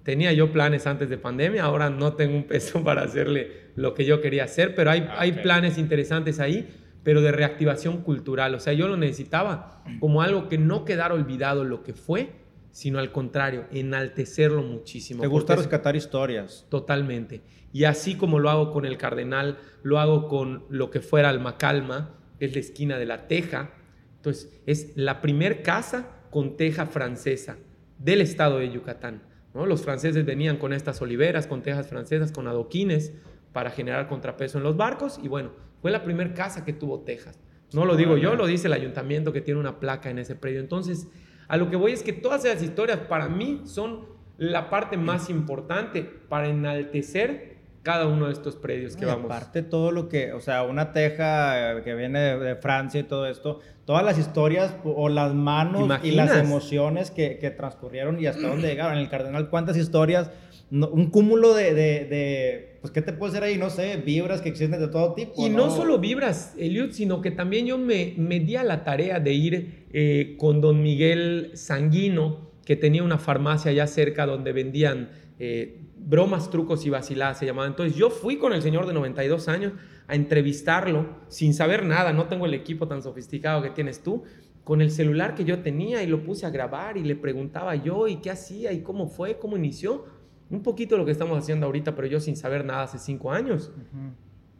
[0.01, 4.05] Tenía yo planes antes de pandemia, ahora no tengo un peso para hacerle lo que
[4.05, 6.67] yo quería hacer, pero hay, hay planes interesantes ahí,
[7.03, 8.55] pero de reactivación cultural.
[8.55, 12.31] O sea, yo lo necesitaba como algo que no quedara olvidado lo que fue,
[12.71, 15.21] sino al contrario, enaltecerlo muchísimo.
[15.21, 16.65] ¿Te gusta rescatar historias?
[16.69, 17.41] Totalmente.
[17.73, 22.15] Y así como lo hago con el Cardenal, lo hago con lo que fuera Almacalma,
[22.39, 23.71] es la esquina de la Teja.
[24.17, 27.57] Entonces, es la primer casa con teja francesa
[27.97, 29.23] del estado de Yucatán.
[29.53, 29.65] ¿no?
[29.65, 33.13] Los franceses venían con estas oliveras, con tejas francesas, con adoquines
[33.53, 35.51] para generar contrapeso en los barcos y bueno,
[35.81, 37.39] fue la primera casa que tuvo tejas.
[37.73, 40.59] No lo digo yo, lo dice el ayuntamiento que tiene una placa en ese predio.
[40.59, 41.07] Entonces,
[41.49, 44.05] A lo que voy es que todas esas historias para mí son
[44.37, 49.25] la parte más importante para enaltecer cada uno de estos predios que y vamos.
[49.25, 53.25] Aparte todo lo que, o sea, una teja eh, que viene de, Francia y todo
[53.25, 58.47] esto, todas las historias o las manos y las emociones que, que, transcurrieron y hasta
[58.47, 58.93] dónde llegaron.
[58.93, 60.31] En el Cardenal, ¿cuántas historias?
[60.71, 63.57] un cúmulo de, de, pues, ¿qué te puede ser ahí?
[63.57, 65.33] No sé, vibras que existen de todo tipo.
[65.37, 69.19] Y no, solo vibras, Eliud, sino que también yo me, me di a la tarea
[69.19, 75.09] de ir eh, con don Miguel Sanguino, que tenía una farmacia allá cerca donde vendían
[75.39, 77.67] eh, bromas, trucos y vaciladas, se llamaba.
[77.67, 79.73] Entonces yo fui con el señor de 92 años
[80.07, 84.23] a entrevistarlo sin saber nada, no tengo el equipo tan sofisticado que tienes tú,
[84.63, 88.07] con el celular que yo tenía y lo puse a grabar y le preguntaba yo
[88.07, 90.05] y qué hacía y cómo fue, cómo inició.
[90.49, 93.71] Un poquito lo que estamos haciendo ahorita, pero yo sin saber nada hace cinco años.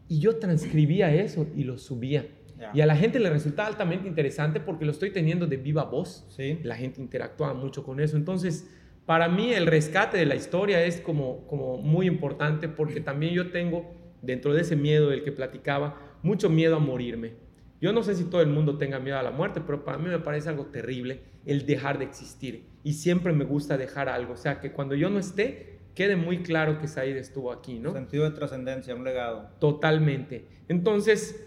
[0.08, 2.26] Y yo transcribía eso y lo subía.
[2.74, 6.26] Y a la gente le resultaba altamente interesante porque lo estoy teniendo de viva voz.
[6.28, 6.58] Sí.
[6.62, 8.16] La gente interactuaba mucho con eso.
[8.16, 8.68] Entonces,
[9.06, 13.50] para mí el rescate de la historia es como, como muy importante porque también yo
[13.50, 13.90] tengo,
[14.22, 17.34] dentro de ese miedo del que platicaba, mucho miedo a morirme.
[17.80, 20.08] Yo no sé si todo el mundo tenga miedo a la muerte, pero para mí
[20.08, 22.66] me parece algo terrible el dejar de existir.
[22.84, 24.34] Y siempre me gusta dejar algo.
[24.34, 25.69] O sea, que cuando yo no esté,
[26.00, 27.92] quede muy claro que Said estuvo aquí, ¿no?
[27.92, 29.50] Sentido de trascendencia, un legado.
[29.58, 30.46] Totalmente.
[30.66, 31.38] Entonces,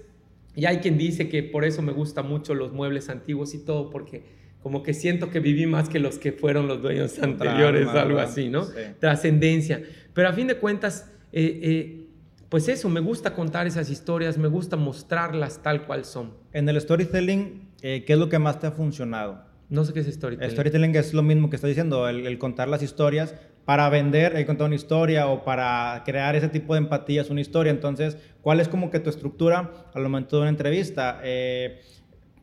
[0.55, 3.89] y hay quien dice que por eso me gustan mucho los muebles antiguos y todo,
[3.89, 4.21] porque
[4.61, 8.49] como que siento que viví más que los que fueron los dueños anteriores, algo así,
[8.49, 8.67] ¿no?
[8.99, 9.81] Trascendencia.
[10.13, 12.07] Pero a fin de cuentas, eh, eh,
[12.49, 16.31] pues eso, me gusta contar esas historias, me gusta mostrarlas tal cual son.
[16.51, 19.45] En el storytelling, eh, ¿qué es lo que más te ha funcionado?
[19.69, 20.47] No sé qué es storytelling.
[20.47, 23.33] El storytelling es lo mismo que estoy diciendo, el, contar las historias
[23.65, 27.71] para vender, el contar una historia o para crear ese tipo de empatías, una historia.
[27.71, 31.21] Entonces, ¿cuál es como que tu estructura al momento de una entrevista?
[31.23, 31.79] Eh,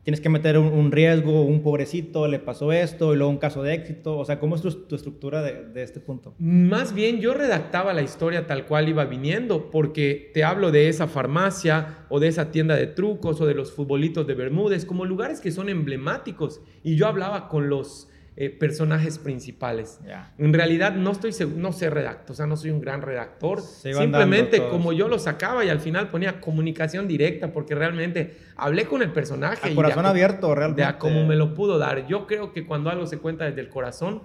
[0.03, 3.75] tienes que meter un, riesgo, un pobrecito, le pasó esto, y luego un caso de
[3.75, 4.17] éxito.
[4.17, 6.33] O sea, ¿cómo es tu, estructura de, de, este punto?
[6.39, 11.07] Más bien, yo redactaba la historia tal cual iba viniendo, porque te hablo de esa
[11.07, 15.39] farmacia o de esa tienda de trucos o de los futbolitos de Bermúdez, como lugares
[15.39, 16.61] que son emblemáticos.
[16.83, 18.07] Y yo hablaba con los
[18.37, 19.99] eh, personajes principales.
[20.37, 23.61] En realidad no estoy no sé redactar, o sea, no soy un gran redactor.
[23.61, 29.01] Simplemente como yo lo sacaba y al final ponía comunicación directa porque realmente hablé con
[29.01, 29.71] el personaje.
[29.71, 30.85] A corazón abierto, realmente.
[30.85, 32.07] De como me lo pudo dar.
[32.07, 34.21] Yo creo que cuando algo se cuenta desde el corazón,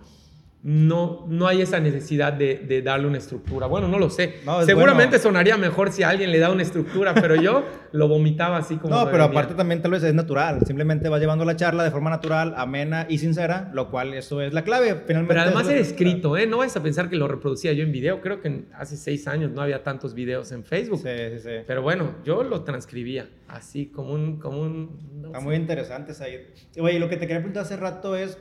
[0.69, 3.69] no, no hay esa necesidad de, darle una estructura.
[3.69, 4.41] Bueno, no lo sé.
[4.65, 8.93] Seguramente sonaría mejor si alguien le da una estructura, pero yo lo vomitaba así como...
[8.93, 10.67] No, pero aparte también tal vez es natural.
[10.67, 14.53] Simplemente va llevando la charla de forma natural, amena y sincera, lo cual eso es
[14.53, 15.03] la clave.
[15.07, 16.49] Finalmente pero además era escrito, ¿eh?
[16.49, 18.21] No vas a pensar que lo reproducía yo en video.
[18.21, 20.99] Creo que hace seis años no había tantos videos en Facebook.
[20.99, 21.51] Sí, sí, sí.
[21.65, 24.41] Pero bueno, yo lo transcribía así como un...
[24.41, 26.41] Como un Está muy interesante, Said.
[26.81, 28.37] Oye, lo que te quería preguntar hace rato es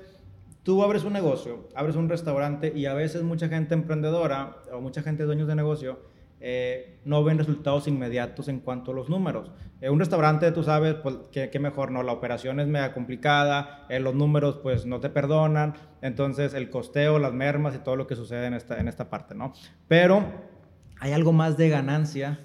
[0.65, 5.03] tú abres un negocio, abres un restaurante y a veces mucha gente emprendedora o mucha
[5.03, 5.99] gente dueños de negocio
[6.41, 9.51] eh, no ven resultados inmediatos en cuanto a los números.
[9.79, 12.01] En un restaurante, tú sabes, pues, qué mejor, ¿no?
[12.01, 17.19] La operación es mega complicada, eh, los números, pues, no te perdonan, entonces el costeo,
[17.19, 19.53] las mermas y todo lo que sucede en esta, en esta parte, ¿no?
[19.87, 20.23] Pero
[20.99, 22.39] hay algo más de ganancia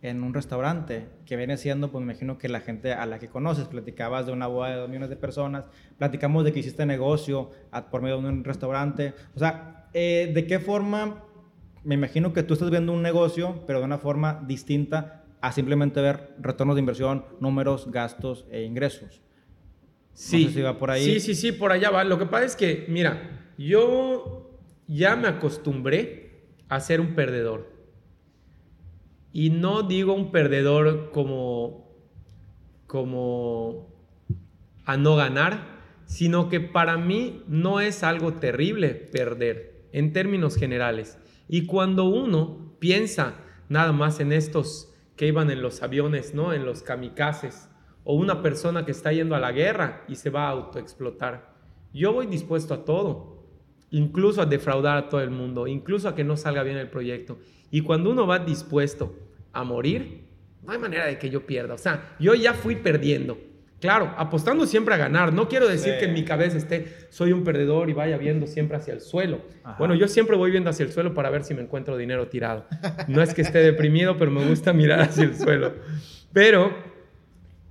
[0.00, 3.28] en un restaurante, que viene siendo, pues me imagino que la gente a la que
[3.28, 5.64] conoces, platicabas de una boda de dos millones de personas,
[5.98, 7.50] platicamos de que hiciste negocio
[7.90, 11.24] por medio de un restaurante, o sea, eh, ¿de qué forma,
[11.82, 16.00] me imagino que tú estás viendo un negocio, pero de una forma distinta a simplemente
[16.00, 19.20] ver retornos de inversión, números, gastos e ingresos?
[20.12, 21.04] Sí, si va por ahí.
[21.04, 22.02] sí, sí, sí, por allá va.
[22.02, 24.50] Lo que pasa es que, mira, yo
[24.88, 27.77] ya me acostumbré a ser un perdedor.
[29.38, 31.94] Y no digo un perdedor como,
[32.88, 33.86] como
[34.84, 41.18] a no ganar, sino que para mí no es algo terrible perder en términos generales.
[41.46, 43.34] Y cuando uno piensa
[43.68, 46.52] nada más en estos que iban en los aviones, ¿no?
[46.52, 47.68] En los kamikazes,
[48.02, 51.54] o una persona que está yendo a la guerra y se va a autoexplotar.
[51.94, 53.44] Yo voy dispuesto a todo,
[53.92, 57.38] incluso a defraudar a todo el mundo, incluso a que no salga bien el proyecto.
[57.70, 59.27] Y cuando uno va dispuesto
[59.60, 60.24] a morir,
[60.64, 61.74] no hay manera de que yo pierda.
[61.74, 63.38] O sea, yo ya fui perdiendo.
[63.80, 65.32] Claro, apostando siempre a ganar.
[65.32, 68.76] No quiero decir que en mi cabeza esté, soy un perdedor y vaya viendo siempre
[68.76, 69.40] hacia el suelo.
[69.78, 72.66] Bueno, yo siempre voy viendo hacia el suelo para ver si me encuentro dinero tirado.
[73.06, 75.74] No es que esté deprimido, pero me gusta mirar hacia el suelo.
[76.32, 76.76] Pero,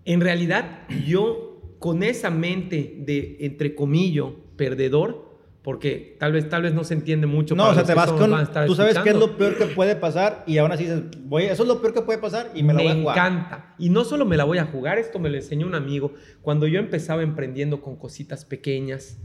[0.06, 5.27] en realidad, yo con esa mente de, entre comillas, perdedor,
[5.68, 7.54] porque tal vez, tal vez no se entiende mucho.
[7.54, 8.32] No, o sea, te vas con.
[8.68, 11.64] Tú sabes qué es lo peor que puede pasar y aún así dices, voy, eso
[11.64, 13.16] es lo peor que puede pasar y me la voy a jugar.
[13.18, 13.76] Me encanta.
[13.78, 16.14] Y no solo me la voy a jugar, esto me lo enseñó un amigo.
[16.42, 19.20] Cuando yo empezaba emprendiendo con cositas pequeñas,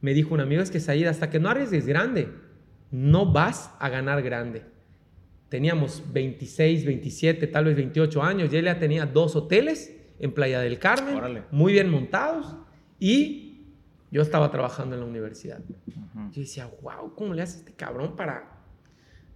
[0.00, 2.28] me dijo un amigo, es que Said, hasta que no arriesgues grande,
[2.90, 4.64] no vas a ganar grande.
[5.48, 10.58] Teníamos 26, 27, tal vez 28 años, y él ya tenía dos hoteles en Playa
[10.58, 12.56] del Carmen, muy bien montados,
[12.98, 13.43] y
[14.14, 15.58] yo estaba trabajando en la universidad.
[16.30, 18.48] Yo decía, wow, ¿cómo le hace este cabrón para...?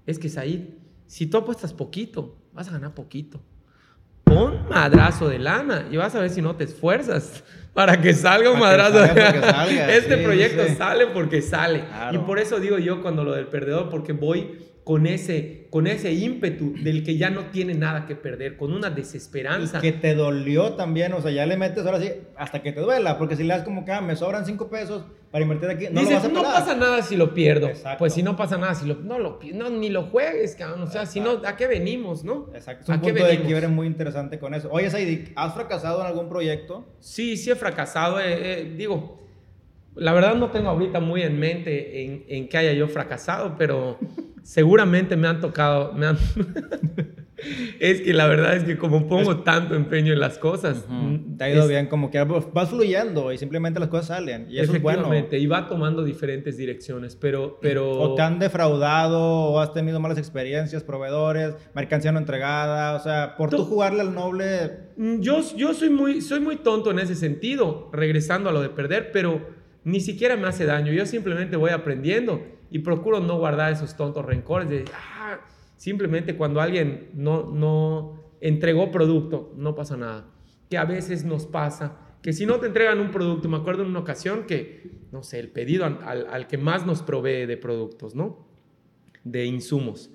[0.07, 0.67] Es que Said,
[1.05, 3.43] si tú apuestas poquito, vas a ganar poquito.
[4.23, 7.43] Pon madrazo de lana y vas a ver si no te esfuerzas
[7.75, 9.01] para que salga un madrazo.
[9.01, 11.83] de este proyecto sale porque sale.
[12.13, 16.15] Y por eso digo yo cuando lo del perdedor, porque voy con ese, con ese
[16.15, 19.83] ímpetu del que ya no tiene nada que perder, con una desesperanza.
[19.83, 23.19] que te dolió también, o sea, ya le metes ahora sí hasta que te duela,
[23.19, 26.01] porque si le das como que ah, me sobran cinco pesos para invertir aquí, no
[26.01, 27.69] Dices, no pasa nada si lo pierdo.
[27.99, 30.87] Pues si no pasa nada si lo no lo no, ni lo juegues, cabrón, o
[30.87, 32.49] sea, si no ¿a qué venimos, no?
[32.55, 32.85] Exacto.
[32.85, 34.71] Es un punto de quiebre muy interesante con eso.
[34.73, 36.87] Oye, Saidi, ¿has fracasado en algún proyecto?
[36.99, 39.19] Sí, sí he fracasado, eh, eh, digo,
[39.97, 43.99] la verdad no tengo ahorita muy en mente en, en que haya yo fracasado, pero
[44.49, 46.17] seguramente me han tocado, me han...
[47.81, 50.87] es que la verdad es que como pongo tanto empeño en las cosas...
[50.89, 54.47] Mm, te ha ido bien, como que vas fluyendo y simplemente las cosas salen.
[54.49, 55.11] Y eso es bueno.
[55.31, 57.91] y va tomando diferentes direcciones, pero, pero...
[57.91, 63.37] O te han defraudado, o has tenido malas experiencias, proveedores, mercancía no entregada, o sea,
[63.37, 64.89] por tú, jugarle al noble...
[64.97, 68.71] Mm, yo, yo soy, muy, soy muy tonto en ese sentido, regresando a lo de
[68.71, 69.47] perder, pero
[69.85, 74.25] ni siquiera me hace daño, yo simplemente voy aprendiendo y procuro no guardar esos tontos
[74.25, 75.41] rencores de, ah,
[75.77, 80.27] simplemente cuando alguien no, no entregó producto, no pasa nada.
[80.69, 83.91] Que a veces nos pasa que si no te entregan un producto, me acuerdo en
[83.91, 88.15] una ocasión que, no sé, el pedido al, al que más nos provee de productos,
[88.15, 88.47] ¿no?
[89.25, 90.11] De insumos.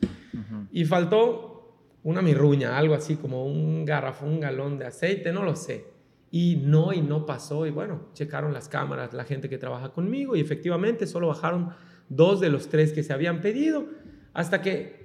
[0.72, 5.56] Y faltó una mirruña, algo así como un garrafón, un galón de aceite, no lo
[5.56, 5.86] sé.
[6.32, 7.66] Y no, y no pasó.
[7.66, 11.70] Y bueno, checaron las cámaras, la gente que trabaja conmigo, y efectivamente solo bajaron
[12.10, 13.88] dos de los tres que se habían pedido,
[14.34, 15.04] hasta que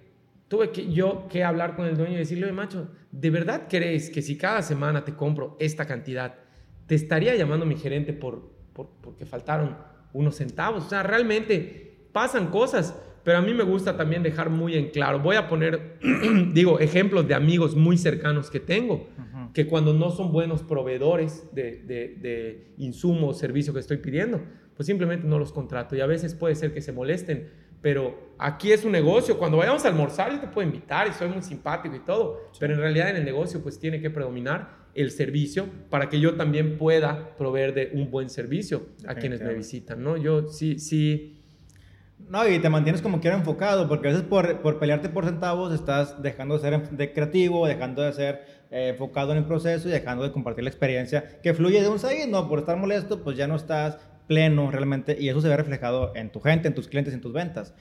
[0.49, 4.23] tuve que yo que hablar con el dueño y decirle, macho, ¿de verdad crees que
[4.23, 6.35] si cada semana te compro esta cantidad,
[6.87, 9.77] te estaría llamando mi gerente por, por, porque faltaron
[10.13, 10.87] unos centavos?
[10.87, 15.21] O sea, realmente pasan cosas, pero a mí me gusta también dejar muy en claro.
[15.21, 15.99] Voy a poner,
[16.53, 19.09] digo, ejemplos de amigos muy cercanos que tengo,
[19.53, 24.43] que cuando no son buenos proveedores de, de, de insumos, servicio que estoy pidiendo,
[24.79, 25.97] pues simplemente no los contrato.
[25.97, 27.51] Y a veces puede ser que se molesten,
[27.83, 29.37] pero aquí es un negocio.
[29.37, 32.75] Cuando vayamos a almorzar, yo te puedo invitar y soy muy simpático y todo, pero
[32.75, 36.79] en realidad en el negocio pues tiene que predominar el servicio para que yo también
[36.79, 40.17] pueda proveer de un buen servicio a quienes me visitan, ¿no?
[40.17, 41.43] Yo sí, sí.
[42.29, 45.73] No, y te mantienes como quiera enfocado, porque a veces por, por pelearte por centavos
[45.75, 49.91] estás dejando de ser de creativo, dejando de ser eh, enfocado en el proceso y
[49.91, 52.49] dejando de compartir la experiencia que fluye de un side, ¿no?
[52.49, 53.99] Por estar molesto, pues ya no estás
[54.29, 57.33] pleno realmente y eso se ve reflejado en tu gente, en tus clientes, en tus
[57.33, 57.75] ventas.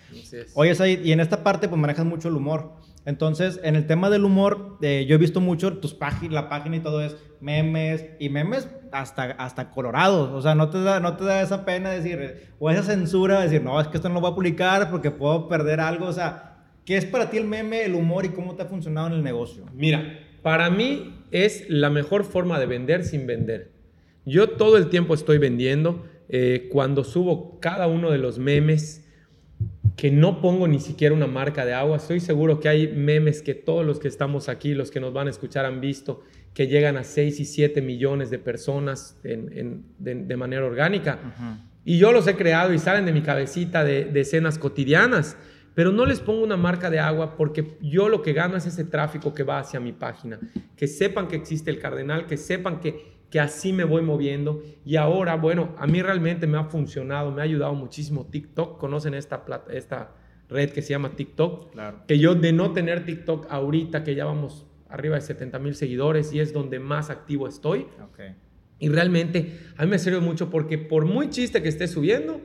[0.55, 2.71] Oye, Said, y en esta parte pues manejas mucho el humor.
[3.05, 6.77] Entonces, en el tema del humor, eh, yo he visto mucho tus páginas, la página
[6.77, 10.31] y todo es memes y memes hasta, hasta colorados.
[10.31, 13.45] O sea, no te, da, no te da esa pena decir, o esa censura de
[13.45, 16.05] decir, no, es que esto no lo voy a publicar porque puedo perder algo.
[16.05, 19.07] O sea, ¿qué es para ti el meme, el humor y cómo te ha funcionado
[19.07, 19.63] en el negocio?
[19.73, 23.71] Mira, para mí es la mejor forma de vender sin vender.
[24.25, 29.03] Yo todo el tiempo estoy vendiendo eh, cuando subo cada uno de los memes,
[29.95, 33.55] que no pongo ni siquiera una marca de agua, estoy seguro que hay memes que
[33.55, 36.21] todos los que estamos aquí, los que nos van a escuchar han visto,
[36.53, 41.19] que llegan a 6 y 7 millones de personas de, manera orgánica.
[41.83, 45.37] Y yo los he creado y salen de mi cabecita de, de escenas cotidianas
[45.77, 48.83] pero no les pongo una marca de agua porque yo lo que gano es ese
[48.83, 50.39] tráfico que va hacia mi página,
[50.75, 54.61] que sepan que existe el cardenal, que sepan que que así me voy moviendo.
[54.85, 58.77] Y ahora, bueno, a mí realmente me ha funcionado, me ha ayudado muchísimo TikTok.
[58.77, 60.15] ¿Conocen esta, esta
[60.49, 61.71] red que se llama TikTok?
[61.71, 62.03] Claro.
[62.07, 66.31] Que yo de no tener TikTok ahorita, que ya vamos arriba de 70 mil seguidores
[66.33, 67.87] y es donde más activo estoy.
[68.11, 68.35] Okay.
[68.79, 72.41] Y realmente a mí me sirve mucho porque por muy chiste que esté subiendo,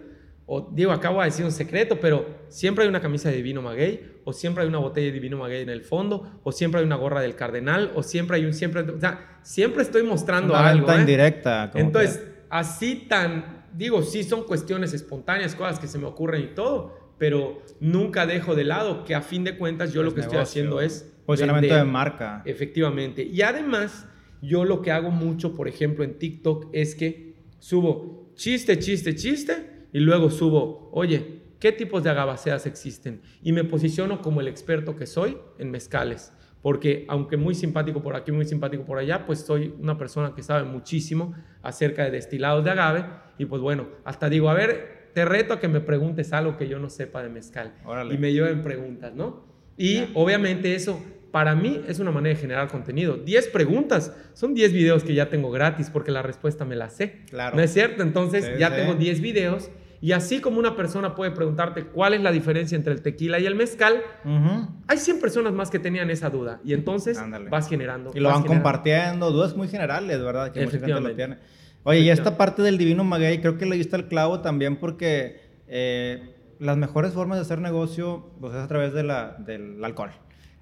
[0.46, 4.12] o digo, acabo de decir un secreto, pero siempre hay una camisa de vino maguey,
[4.24, 6.96] o siempre hay una botella de vino maguey en el fondo, o siempre hay una
[6.96, 10.86] gorra del cardenal, o siempre hay un, siempre, o sea, siempre estoy mostrando una algo.
[10.86, 11.00] Venta ¿eh?
[11.00, 11.70] indirecta.
[11.74, 17.14] Entonces, así tan, digo, sí son cuestiones espontáneas, cosas que se me ocurren y todo,
[17.18, 20.80] pero nunca dejo de lado que a fin de cuentas yo lo que estoy haciendo
[20.80, 21.08] es...
[21.24, 22.42] Posicionamiento de marca.
[22.44, 23.22] Efectivamente.
[23.22, 24.08] Y además,
[24.42, 29.71] yo lo que hago mucho, por ejemplo, en TikTok es que subo chiste, chiste, chiste,
[29.92, 33.20] y luego subo, oye, ¿qué tipos de agabaceas existen?
[33.42, 36.32] Y me posiciono como el experto que soy en mezcales,
[36.62, 40.42] porque aunque muy simpático por aquí, muy simpático por allá, pues soy una persona que
[40.42, 43.04] sabe muchísimo acerca de destilados de agave
[43.38, 46.68] y pues bueno, hasta digo, a ver, te reto a que me preguntes algo que
[46.68, 47.74] yo no sepa de mezcal.
[47.84, 48.14] Órale.
[48.14, 49.44] Y me lleven preguntas, ¿no?
[49.76, 53.16] Y obviamente eso para mí es una manera de generar contenido.
[53.16, 57.22] 10 preguntas, son 10 videos que ya tengo gratis porque la respuesta me la sé.
[57.30, 57.56] Claro.
[57.56, 58.02] ¿No es cierto?
[58.02, 58.76] Entonces Sí, ya sí.
[58.76, 59.70] tengo 10 videos
[60.02, 63.46] y así como una persona puede preguntarte cuál es la diferencia entre el tequila y
[63.46, 64.02] el mezcal,
[64.88, 67.48] hay 100 personas más que tenían esa duda y entonces Ándale.
[67.48, 68.10] vas generando.
[68.12, 68.64] Y lo van generando.
[68.64, 70.50] compartiendo, dudas muy generales, ¿verdad?
[70.50, 71.38] Que mucha gente lo tiene.
[71.84, 75.40] Oye, y esta parte del divino maguey, creo que le diste el clavo también porque
[75.68, 80.10] eh, las mejores formas de hacer negocio pues, es a través de la, del alcohol.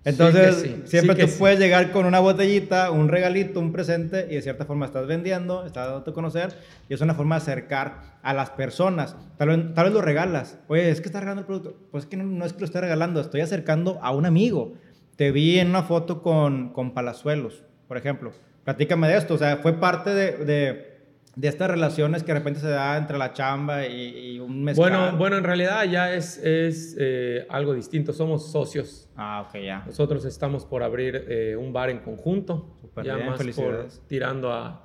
[0.04, 4.26] Entonces, Sí sí, siempre sí tú puedes llegar con una botellita, un regalito, un presente
[4.30, 6.54] y de cierta forma estás vendiendo, estás dando a conocer
[6.88, 9.14] y es una forma de acercar a las personas.
[9.36, 10.58] Tal vez, tal vez lo regalas.
[10.68, 11.76] Oye, es que estás regalando el producto.
[11.90, 14.74] Pues es que no, no es que lo esté regalando, estoy acercando a un amigo.
[15.16, 18.32] Te vi en una foto con, con Palazuelos, por ejemplo.
[18.64, 19.34] Platícame de esto.
[19.34, 20.89] O sea, fue parte de, de,
[21.36, 24.90] de estas relaciones que de repente se da entre la chamba y, y un mezcal.
[24.90, 28.12] Bueno, bueno, en realidad ya es, es eh, algo distinto.
[28.12, 29.08] Somos socios.
[29.16, 29.84] Ah, ok, ya.
[29.86, 32.74] Nosotros estamos por abrir eh, un bar en conjunto.
[32.80, 34.02] Súper ya bien, más por felicidades.
[34.08, 34.84] tirando a,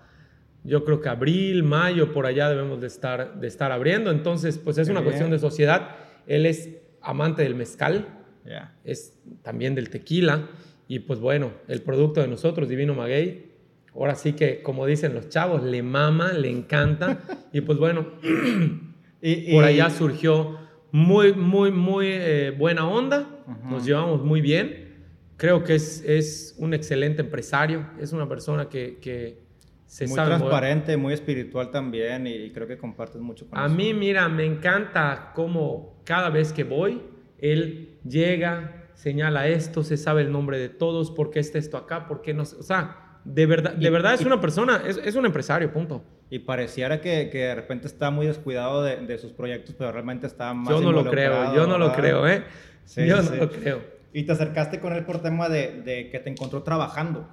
[0.64, 4.12] yo creo que abril, mayo, por allá debemos de estar, de estar abriendo.
[4.12, 5.12] Entonces, pues es Qué una bien.
[5.12, 5.90] cuestión de sociedad.
[6.28, 6.70] Él es
[7.02, 8.08] amante del mezcal,
[8.46, 8.76] Ya.
[8.84, 10.48] es también del tequila.
[10.88, 13.55] Y pues bueno, el producto de nosotros, Divino Maguey,
[13.96, 17.20] ahora sí que, como dicen los chavos, le mama, le encanta.
[17.54, 18.06] y pues bueno,
[19.22, 20.58] Y, por y- allá surgió
[20.92, 23.28] muy, muy, muy eh, buena onda.
[23.64, 25.04] Nos llevamos muy bien.
[25.38, 27.88] Creo que es, es un excelente empresario.
[28.00, 29.40] Es una persona que, que
[29.88, 30.40] se muy sabe mover.
[30.50, 33.76] transparente, muy espiritual también y, creo que compartes mucho con A eso.
[33.76, 37.02] mí, mira, me encanta cómo cada vez que voy,
[37.40, 42.08] él llega, señala esto, se sabe el nombre de todos, por qué está esto acá,
[42.08, 42.44] por qué no.
[42.44, 45.72] O sea, de verdad, de Y- verdad es y- una persona, es, es un empresario,
[45.74, 46.02] punto.
[46.30, 50.26] Y pareciera que, que de repente está muy descuidado de, de sus proyectos, pero realmente
[50.28, 51.96] está más Yo no lo creo, yo no lo ¿verdad?
[52.00, 52.44] creo, ¿eh?
[52.86, 53.82] Sí, yo sí, no lo creo.
[54.14, 57.28] Y te acercaste con él por tema de, de que te encontró trabajando.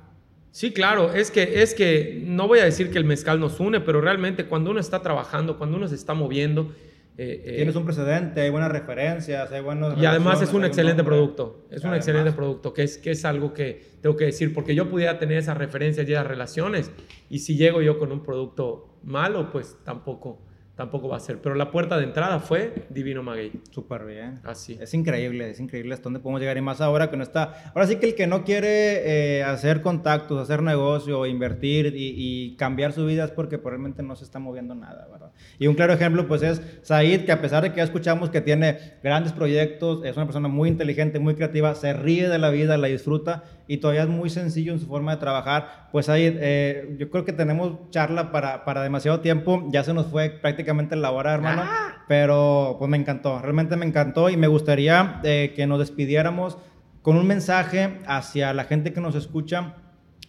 [0.51, 3.81] Sí, claro, es que, es que no voy a decir que el mezcal nos une,
[3.81, 6.75] pero realmente cuando uno está trabajando, cuando uno se está moviendo,
[7.19, 9.99] eh, eh, Tienes un precedente, hay buenas referencias, hay buenos...
[9.99, 11.17] y además es un excelente nombre.
[11.17, 11.99] producto, es un Además.
[12.09, 15.37] excelente producto, que es, que es algo que tengo que decir, porque yo pudiera tener
[15.39, 16.91] esas referencias y esas relaciones,
[17.29, 20.41] y si llego yo con un producto malo, pues tampoco,
[20.75, 21.39] tampoco va a ser.
[21.43, 24.41] Pero la puerta de entrada fue Divino Maguey, Súper bien.
[24.45, 24.79] así.
[24.81, 27.73] Es increíble, es increíble hasta dónde podemos llegar y más ahora que no está.
[27.75, 32.57] Ahora sí que el que no quiere eh, hacer contactos, hacer negocio, invertir y, y
[32.57, 35.22] cambiar su vida es porque pues, realmente no se está moviendo nada, ¿verdad?
[35.63, 38.41] Y un claro ejemplo pues es Said, que a pesar de que ya escuchamos que
[38.41, 42.77] tiene grandes proyectos, es una persona muy inteligente, muy creativa, se ríe de la vida,
[42.79, 45.89] la disfruta y todavía es muy sencillo en su forma de trabajar.
[45.93, 50.07] Pues Said, eh, yo creo que tenemos charla para, para demasiado tiempo, ya se nos
[50.07, 51.63] fue prácticamente la hora, hermano.
[52.09, 56.59] Pero pues me encantó, realmente me encantó y me gustaría eh, que nos despidiéramos
[57.03, 59.75] con un mensaje hacia la gente que nos escucha,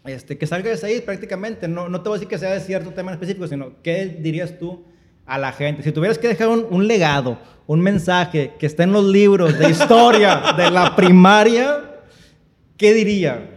[0.06, 1.68] este, que salga de ahí prácticamente.
[1.68, 4.06] No, no te voy a decir que sea de cierto tema en específico, sino qué
[4.06, 4.93] dirías tú
[5.26, 5.84] a la gente.
[5.84, 10.54] Si tuvieras que dejar un, legado, un mensaje que está en los libros de historia
[10.58, 12.02] de la primaria,
[12.78, 13.50] ¿qué diría?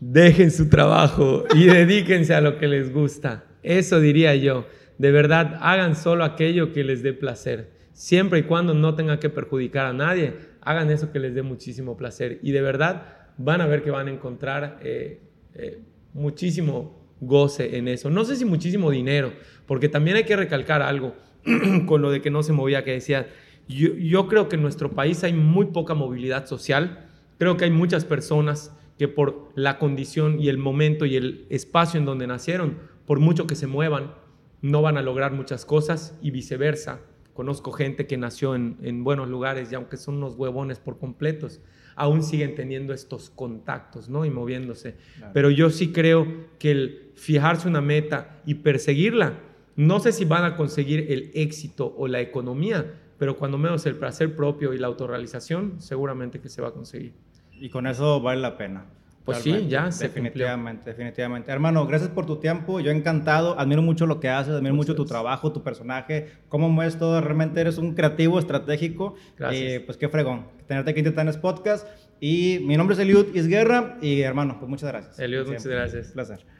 [0.00, 3.44] Dejen su trabajo y dedíquense a lo que les gusta.
[3.62, 4.66] Eso diría yo.
[4.98, 7.70] De verdad, hagan solo aquello que les dé placer.
[7.92, 11.96] Siempre y cuando no tenga que perjudicar a nadie, hagan eso que les dé muchísimo
[11.96, 12.38] placer.
[12.42, 13.02] Y de verdad,
[13.38, 15.20] van a ver que van a encontrar eh,
[15.54, 15.80] eh,
[16.12, 18.10] muchísimo goce en eso.
[18.10, 19.32] No sé si muchísimo dinero,
[19.66, 21.14] porque también hay que recalcar algo
[21.86, 23.28] con lo de que no se movía, que decía,
[23.68, 27.08] yo, yo creo que en nuestro país hay muy poca movilidad social.
[27.38, 32.00] Creo que hay muchas personas que por la condición y el momento y el espacio
[32.00, 34.14] en donde nacieron, por mucho que se muevan,
[34.62, 37.00] no van a lograr muchas cosas y viceversa.
[37.34, 41.60] Conozco gente que nació en, en buenos lugares y aunque son unos huevones por completos,
[41.96, 44.24] aún siguen teniendo estos contactos, ¿no?
[44.24, 44.96] Y moviéndose.
[45.16, 45.32] Claro.
[45.34, 46.26] Pero yo sí creo
[46.58, 49.40] que el fijarse una meta y perseguirla,
[49.74, 53.96] no sé si van a conseguir el éxito o la economía, pero cuando menos el
[53.96, 57.14] placer propio y la autorrealización, seguramente que se va a conseguir.
[57.52, 58.86] Y con eso vale la pena.
[59.26, 61.50] Pues sí, ya se Definitivamente, definitivamente.
[61.50, 62.78] Hermano, gracias por tu tiempo.
[62.78, 63.58] Yo encantado.
[63.58, 67.20] Admiro mucho lo que haces, admiro mucho tu trabajo, tu personaje, cómo mueves todo.
[67.20, 69.16] Realmente eres un creativo, estratégico.
[69.36, 69.62] Gracias.
[69.62, 70.46] Y pues qué fregón.
[70.68, 71.88] Tenerte aquí en Titanes Podcast.
[72.20, 73.98] Y mi nombre es Eliud Isguerra.
[74.00, 75.18] Y hermano, pues muchas gracias.
[75.18, 76.06] Eliud, muchas gracias.
[76.06, 76.55] Un placer.